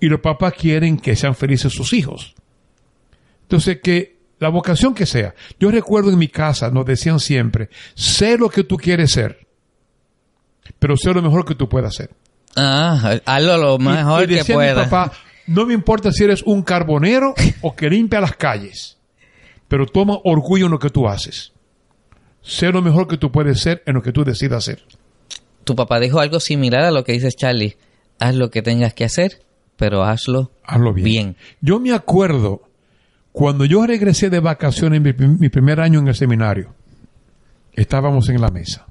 Y 0.00 0.06
los 0.06 0.20
papás 0.20 0.54
quieren 0.54 0.98
que 0.98 1.14
sean 1.14 1.34
felices 1.36 1.72
sus 1.72 1.92
hijos. 1.92 2.34
Entonces, 3.42 3.78
que 3.82 4.18
la 4.40 4.48
vocación 4.48 4.94
que 4.94 5.06
sea. 5.06 5.34
Yo 5.58 5.70
recuerdo 5.70 6.10
en 6.10 6.18
mi 6.18 6.28
casa, 6.28 6.70
nos 6.70 6.86
decían 6.86 7.20
siempre, 7.20 7.68
sé 7.94 8.38
lo 8.38 8.48
que 8.48 8.64
tú 8.64 8.76
quieres 8.76 9.12
ser, 9.12 9.46
pero 10.78 10.96
sé 10.96 11.12
lo 11.12 11.22
mejor 11.22 11.44
que 11.44 11.54
tú 11.54 11.68
puedas 11.68 11.94
ser. 11.94 12.10
Ah, 12.56 13.18
hazlo 13.24 13.56
lo 13.56 13.74
Y- 13.76 13.78
mejor 13.84 14.24
y 14.24 14.26
que 14.28 14.34
decía 14.36 14.54
mi 14.56 14.58
puedas. 14.58 14.88
papá, 14.88 15.12
no 15.46 15.64
me 15.66 15.74
importa 15.74 16.10
si 16.12 16.24
eres 16.24 16.42
un 16.42 16.62
carbonero 16.62 17.34
o 17.62 17.74
que 17.76 17.88
limpia 17.88 18.20
las 18.20 18.36
calles, 18.36 18.96
pero 19.68 19.86
toma 19.86 20.18
orgullo 20.24 20.66
en 20.66 20.72
lo 20.72 20.78
que 20.78 20.90
tú 20.90 21.08
haces. 21.08 21.52
Sé 22.42 22.70
lo 22.72 22.80
mejor 22.82 23.06
que 23.08 23.16
tú 23.18 23.30
puedes 23.30 23.60
ser 23.60 23.82
en 23.86 23.94
lo 23.94 24.02
que 24.02 24.12
tú 24.12 24.24
decidas 24.24 24.64
hacer. 24.68 24.82
Tu 25.64 25.76
papá 25.76 26.00
dijo 26.00 26.18
algo 26.20 26.40
similar 26.40 26.82
a 26.84 26.90
lo 26.90 27.04
que 27.04 27.12
dices 27.12 27.36
Charlie. 27.36 27.76
Haz 28.18 28.34
lo 28.34 28.50
que 28.50 28.62
tengas 28.62 28.94
que 28.94 29.04
hacer, 29.04 29.42
pero 29.76 30.02
hazlo 30.02 30.50
Hazlo 30.64 30.92
bien. 30.94 31.04
bien. 31.04 31.36
Yo 31.60 31.78
me 31.78 31.92
acuerdo 31.92 32.62
cuando 33.32 33.64
yo 33.66 33.86
regresé 33.86 34.30
de 34.30 34.40
vacaciones 34.40 35.00
mi, 35.02 35.12
mi 35.12 35.48
primer 35.50 35.78
año 35.80 36.00
en 36.00 36.08
el 36.08 36.14
seminario. 36.14 36.74
Estábamos 37.74 38.28
en 38.30 38.40
la 38.40 38.48
mesa. 38.50 38.86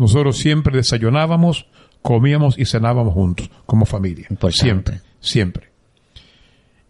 Nosotros 0.00 0.38
siempre 0.38 0.74
desayunábamos, 0.74 1.66
comíamos 2.00 2.58
y 2.58 2.64
cenábamos 2.64 3.12
juntos, 3.12 3.50
como 3.66 3.84
familia. 3.84 4.26
Importante. 4.30 4.62
Siempre, 4.62 5.00
siempre. 5.20 5.70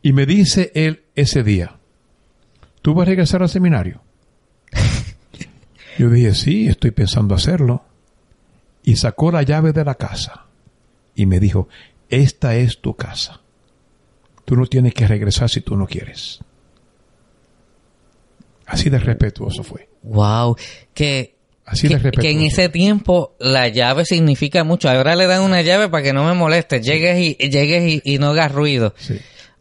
Y 0.01 0.13
me 0.13 0.27
dice 0.27 0.71
él 0.77 1.03
ese 1.17 1.43
día, 1.43 1.77
¿tú 2.83 2.95
vas 2.95 3.07
a 3.07 3.11
regresar 3.11 3.43
al 3.43 3.49
seminario? 3.49 4.01
Yo 5.99 6.09
dije, 6.09 6.35
sí, 6.35 6.69
estoy 6.69 6.93
pensando 6.93 7.35
hacerlo. 7.35 7.85
Y 8.85 8.95
sacó 8.95 9.33
la 9.33 9.43
llave 9.43 9.73
de 9.73 9.85
la 9.85 9.97
casa 9.97 10.47
y 11.17 11.27
me 11.27 11.41
dijo, 11.41 11.69
esta 12.09 12.55
es 12.55 12.81
tu 12.81 12.95
casa. 12.95 13.41
Tú 14.45 14.55
no 14.55 14.67
tienes 14.67 14.95
que 14.95 15.09
regresar 15.09 15.51
si 15.51 15.63
tú 15.63 15.77
no 15.77 15.89
quieres. 15.89 16.39
Así 18.67 18.89
de 18.89 19.01
respetuoso 19.01 19.65
fue. 19.65 19.89
Wow. 20.05 20.57
Que, 20.95 21.40
Así 21.71 21.89
que, 21.89 22.11
que 22.11 22.31
en 22.31 22.41
ese 22.43 22.69
tiempo 22.69 23.37
la 23.39 23.69
llave 23.69 24.05
significa 24.05 24.65
mucho. 24.65 24.89
Ahora 24.91 25.15
le 25.17 25.27
dan 25.27 25.43
una 25.43 25.63
llave 25.63 25.89
para 25.89 26.03
que 26.03 26.13
no 26.13 26.25
me 26.25 26.35
moleste. 26.35 26.81
Llegues 26.83 27.19
y, 27.19 27.35
llegues 27.49 28.03
y, 28.05 28.15
y 28.15 28.19
no 28.19 28.31
hagas 28.31 28.51
ruido. 28.53 28.93
Sí, 28.99 29.19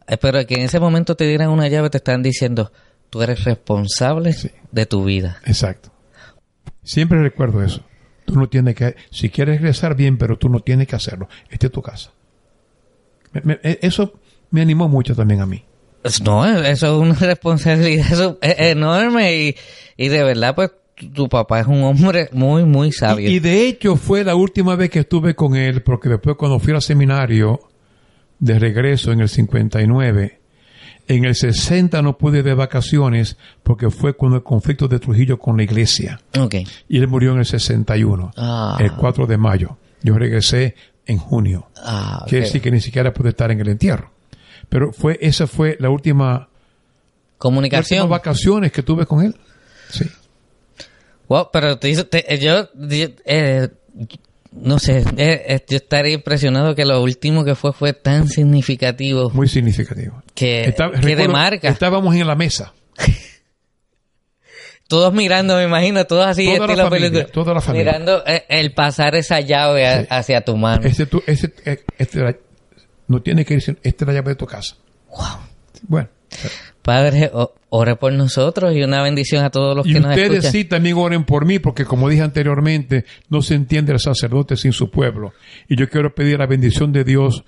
Eh, 0.08 0.16
Pero 0.16 0.44
que 0.46 0.54
en 0.56 0.62
ese 0.62 0.80
momento 0.80 1.14
te 1.14 1.26
dieran 1.28 1.50
una 1.50 1.68
llave, 1.68 1.88
te 1.88 1.98
están 1.98 2.22
diciendo, 2.22 2.72
tú 3.10 3.22
eres 3.22 3.44
responsable 3.44 4.32
Sí. 4.32 4.50
de 4.72 4.86
tu 4.86 5.04
vida. 5.04 5.40
exacto. 5.46 5.92
Siempre 6.82 7.20
recuerdo 7.22 7.62
eso. 7.62 7.82
Tú 8.24 8.34
no 8.34 8.48
tienes 8.48 8.74
que, 8.74 8.96
si 9.10 9.28
quieres 9.30 9.56
regresar 9.60 9.94
bien, 9.94 10.18
pero 10.18 10.36
tú 10.38 10.48
no 10.48 10.60
tienes 10.60 10.88
que 10.88 10.96
hacerlo. 10.96 11.28
Esta 11.48 11.66
es 11.66 11.72
tu 11.72 11.82
casa. 11.82 12.10
Me- 13.32 13.42
me- 13.44 13.60
e- 13.62 13.78
eso 13.82 14.14
me 14.50 14.60
animó 14.62 14.88
mucho 14.88 15.14
también 15.14 15.40
a 15.40 15.46
mí. 15.46 15.64
No, 16.24 16.46
eso 16.46 16.86
es 16.86 16.92
una 16.92 17.14
responsabilidad 17.20 18.36
enorme 18.40 19.36
y, 19.36 19.56
y 19.96 20.08
de 20.08 20.22
verdad, 20.24 20.54
pues 20.54 20.70
tu, 21.00 21.08
tu 21.10 21.28
papá 21.28 21.60
es 21.60 21.66
un 21.66 21.82
hombre 21.82 22.28
muy, 22.32 22.64
muy 22.64 22.92
sabio. 22.92 23.28
Y, 23.30 23.34
y 23.34 23.38
de 23.40 23.66
hecho 23.66 23.96
fue 23.96 24.24
la 24.24 24.34
última 24.34 24.76
vez 24.76 24.90
que 24.90 25.00
estuve 25.00 25.34
con 25.34 25.56
él, 25.56 25.82
porque 25.82 26.08
después 26.08 26.36
cuando 26.36 26.58
fui 26.58 26.72
al 26.74 26.82
seminario 26.82 27.60
de 28.38 28.58
regreso 28.58 29.12
en 29.12 29.20
el 29.20 29.28
59, 29.28 30.40
en 31.08 31.24
el 31.24 31.34
60 31.34 32.02
no 32.02 32.16
pude 32.16 32.38
ir 32.38 32.44
de 32.44 32.54
vacaciones 32.54 33.36
porque 33.62 33.90
fue 33.90 34.14
cuando 34.14 34.36
el 34.36 34.42
conflicto 34.44 34.86
de 34.88 34.98
Trujillo 35.00 35.38
con 35.38 35.56
la 35.56 35.64
iglesia. 35.64 36.20
Y 36.88 36.98
él 36.98 37.08
murió 37.08 37.32
en 37.32 37.38
el 37.40 37.46
61, 37.46 38.30
Ah. 38.36 38.76
el 38.78 38.92
4 38.92 39.26
de 39.26 39.36
mayo. 39.36 39.76
Yo 40.02 40.16
regresé 40.16 40.74
en 41.06 41.18
junio. 41.18 41.68
Ah, 41.82 42.20
ok. 42.22 42.28
Quiere 42.28 42.44
decir 42.46 42.62
que 42.62 42.70
ni 42.70 42.80
siquiera 42.80 43.12
pude 43.12 43.30
estar 43.30 43.50
en 43.50 43.60
el 43.60 43.68
entierro. 43.68 44.12
Pero 44.68 44.92
fue, 44.92 45.18
esa 45.20 45.46
fue 45.48 45.76
la 45.80 45.90
última, 45.90 46.32
las 46.38 46.48
Comunicación. 47.38 48.08
vacaciones 48.08 48.70
que 48.70 48.82
tuve 48.82 49.04
con 49.04 49.22
él. 49.24 49.34
Sí. 49.90 50.04
Wow, 51.30 51.48
pero 51.52 51.78
te 51.78 51.88
hizo- 51.88 52.06
te- 52.06 52.26
yo, 52.40 52.68
yo, 52.74 53.06
eh, 53.24 53.68
no 54.50 54.80
sé, 54.80 54.98
eh, 55.16 55.44
eh, 55.46 55.64
yo 55.68 55.76
estaría 55.76 56.12
impresionado 56.12 56.74
que 56.74 56.84
lo 56.84 57.00
último 57.00 57.44
que 57.44 57.54
fue 57.54 57.72
fue 57.72 57.92
tan 57.92 58.26
significativo 58.28 59.30
Muy 59.30 59.46
significativo. 59.48 60.20
que, 60.34 60.64
Está- 60.64 60.90
que 60.90 60.96
recuerdo, 60.96 61.22
demarca. 61.22 61.68
Estábamos 61.68 62.16
en 62.16 62.26
la 62.26 62.34
mesa. 62.34 62.74
Todos 64.88 65.12
mirando, 65.14 65.54
me 65.56 65.62
imagino, 65.64 66.04
todos 66.04 66.26
así, 66.26 66.46
Toda 66.46 66.58
la 66.58 66.64
estilo 66.72 66.88
familia, 66.88 67.10
película. 67.10 67.32
toda 67.32 67.54
la 67.54 67.60
familia. 67.60 67.92
Mirando 67.92 68.26
eh, 68.26 68.44
el 68.48 68.74
pasar 68.74 69.14
esa 69.14 69.38
llave 69.40 69.86
a- 69.86 70.00
Sí. 70.00 70.06
hacia 70.10 70.40
tu 70.40 70.56
mano. 70.56 70.82
Este, 70.84 71.06
tú- 71.06 71.22
eh, 71.28 71.38
este 71.96 72.40
no 73.06 73.22
tiene 73.22 73.44
que 73.44 73.54
decir, 73.54 73.78
esta 73.84 74.04
es 74.04 74.08
la 74.08 74.14
llave 74.14 74.30
de 74.30 74.34
tu 74.34 74.46
casa. 74.46 74.74
Wow. 75.10 75.26
Bueno. 75.82 76.08
Padre, 76.82 77.30
ore 77.68 77.96
por 77.96 78.12
nosotros 78.12 78.74
y 78.74 78.82
una 78.82 79.02
bendición 79.02 79.44
a 79.44 79.50
todos 79.50 79.76
los 79.76 79.86
Y 79.86 79.92
que 79.92 80.00
nos 80.00 80.10
ustedes 80.10 80.30
escuchan. 80.30 80.52
sí 80.52 80.64
también 80.64 80.96
oren 80.96 81.24
por 81.24 81.44
mí, 81.44 81.58
porque 81.58 81.84
como 81.84 82.08
dije 82.08 82.22
anteriormente, 82.22 83.04
no 83.28 83.42
se 83.42 83.54
entiende 83.54 83.92
el 83.92 83.98
sacerdote 83.98 84.56
sin 84.56 84.72
su 84.72 84.90
pueblo. 84.90 85.32
Y 85.68 85.76
yo 85.76 85.88
quiero 85.88 86.14
pedir 86.14 86.38
la 86.38 86.46
bendición 86.46 86.92
de 86.92 87.04
Dios 87.04 87.44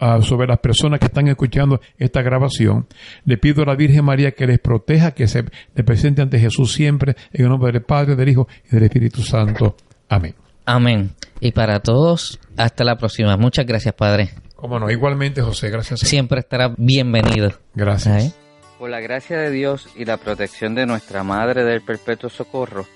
ah, 0.00 0.20
sobre 0.22 0.48
las 0.48 0.58
personas 0.58 0.98
que 0.98 1.06
están 1.06 1.28
escuchando 1.28 1.80
esta 1.96 2.22
grabación. 2.22 2.86
Le 3.24 3.38
pido 3.38 3.62
a 3.62 3.66
la 3.66 3.76
Virgen 3.76 4.04
María 4.04 4.32
que 4.32 4.46
les 4.46 4.58
proteja, 4.58 5.12
que 5.12 5.26
se 5.28 5.44
le 5.74 5.84
presente 5.84 6.20
ante 6.20 6.38
Jesús 6.40 6.72
siempre, 6.72 7.14
en 7.32 7.44
el 7.44 7.50
nombre 7.50 7.72
del 7.72 7.82
Padre, 7.82 8.16
del 8.16 8.28
Hijo 8.28 8.48
y 8.66 8.74
del 8.74 8.84
Espíritu 8.84 9.22
Santo. 9.22 9.76
Amén. 10.08 10.34
Amén. 10.64 11.12
Y 11.40 11.52
para 11.52 11.80
todos, 11.80 12.40
hasta 12.56 12.84
la 12.84 12.96
próxima. 12.96 13.36
Muchas 13.36 13.64
gracias, 13.64 13.94
Padre. 13.94 14.30
Cómo 14.58 14.78
no, 14.80 14.90
igualmente 14.90 15.40
José, 15.40 15.70
gracias. 15.70 16.02
a- 16.02 16.06
Siempre 16.06 16.40
estará 16.40 16.74
bienvenido. 16.76 17.52
Gracias. 17.74 18.34
Por 18.78 18.90
la 18.90 19.00
gracia 19.00 19.38
de 19.38 19.50
Dios 19.50 19.88
y 19.96 20.04
la 20.04 20.16
protección 20.16 20.74
de 20.74 20.84
nuestra 20.84 21.22
Madre 21.22 21.62
del 21.64 21.80
Perpetuo 21.80 22.28
Socorro, 22.28 22.86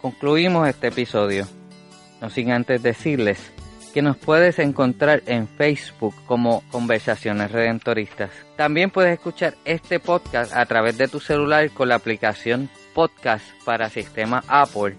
concluimos 0.00 0.68
este 0.68 0.88
episodio. 0.88 1.46
No 2.20 2.28
sin 2.30 2.50
antes 2.52 2.82
decirles 2.82 3.38
que 3.94 4.02
nos 4.02 4.16
puedes 4.16 4.58
encontrar 4.58 5.22
en 5.26 5.46
Facebook 5.46 6.14
como 6.26 6.62
Conversaciones 6.70 7.52
Redentoristas. 7.52 8.30
También 8.56 8.90
puedes 8.90 9.12
escuchar 9.12 9.54
este 9.64 10.00
podcast 10.00 10.52
a 10.56 10.64
través 10.66 10.96
de 10.98 11.08
tu 11.08 11.20
celular 11.20 11.70
con 11.70 11.88
la 11.88 11.96
aplicación 11.96 12.68
Podcast 12.94 13.44
para 13.64 13.90
sistema 13.90 14.42
Apple, 14.48 14.96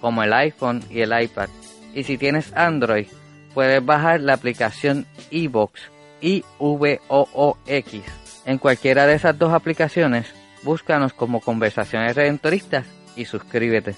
como 0.00 0.22
el 0.22 0.32
iPhone 0.32 0.82
y 0.90 1.00
el 1.00 1.12
iPad. 1.22 1.48
Y 1.94 2.04
si 2.04 2.16
tienes 2.18 2.52
Android, 2.54 3.06
puedes 3.54 3.84
bajar 3.84 4.20
la 4.20 4.34
aplicación 4.34 5.06
iVoox, 5.30 5.80
I-V-O-O-X. 6.20 8.02
En 8.46 8.58
cualquiera 8.58 9.06
de 9.06 9.14
esas 9.14 9.38
dos 9.38 9.52
aplicaciones, 9.52 10.34
búscanos 10.62 11.12
como 11.12 11.40
Conversaciones 11.40 12.16
Redentoristas 12.16 12.86
y 13.16 13.24
suscríbete. 13.24 13.96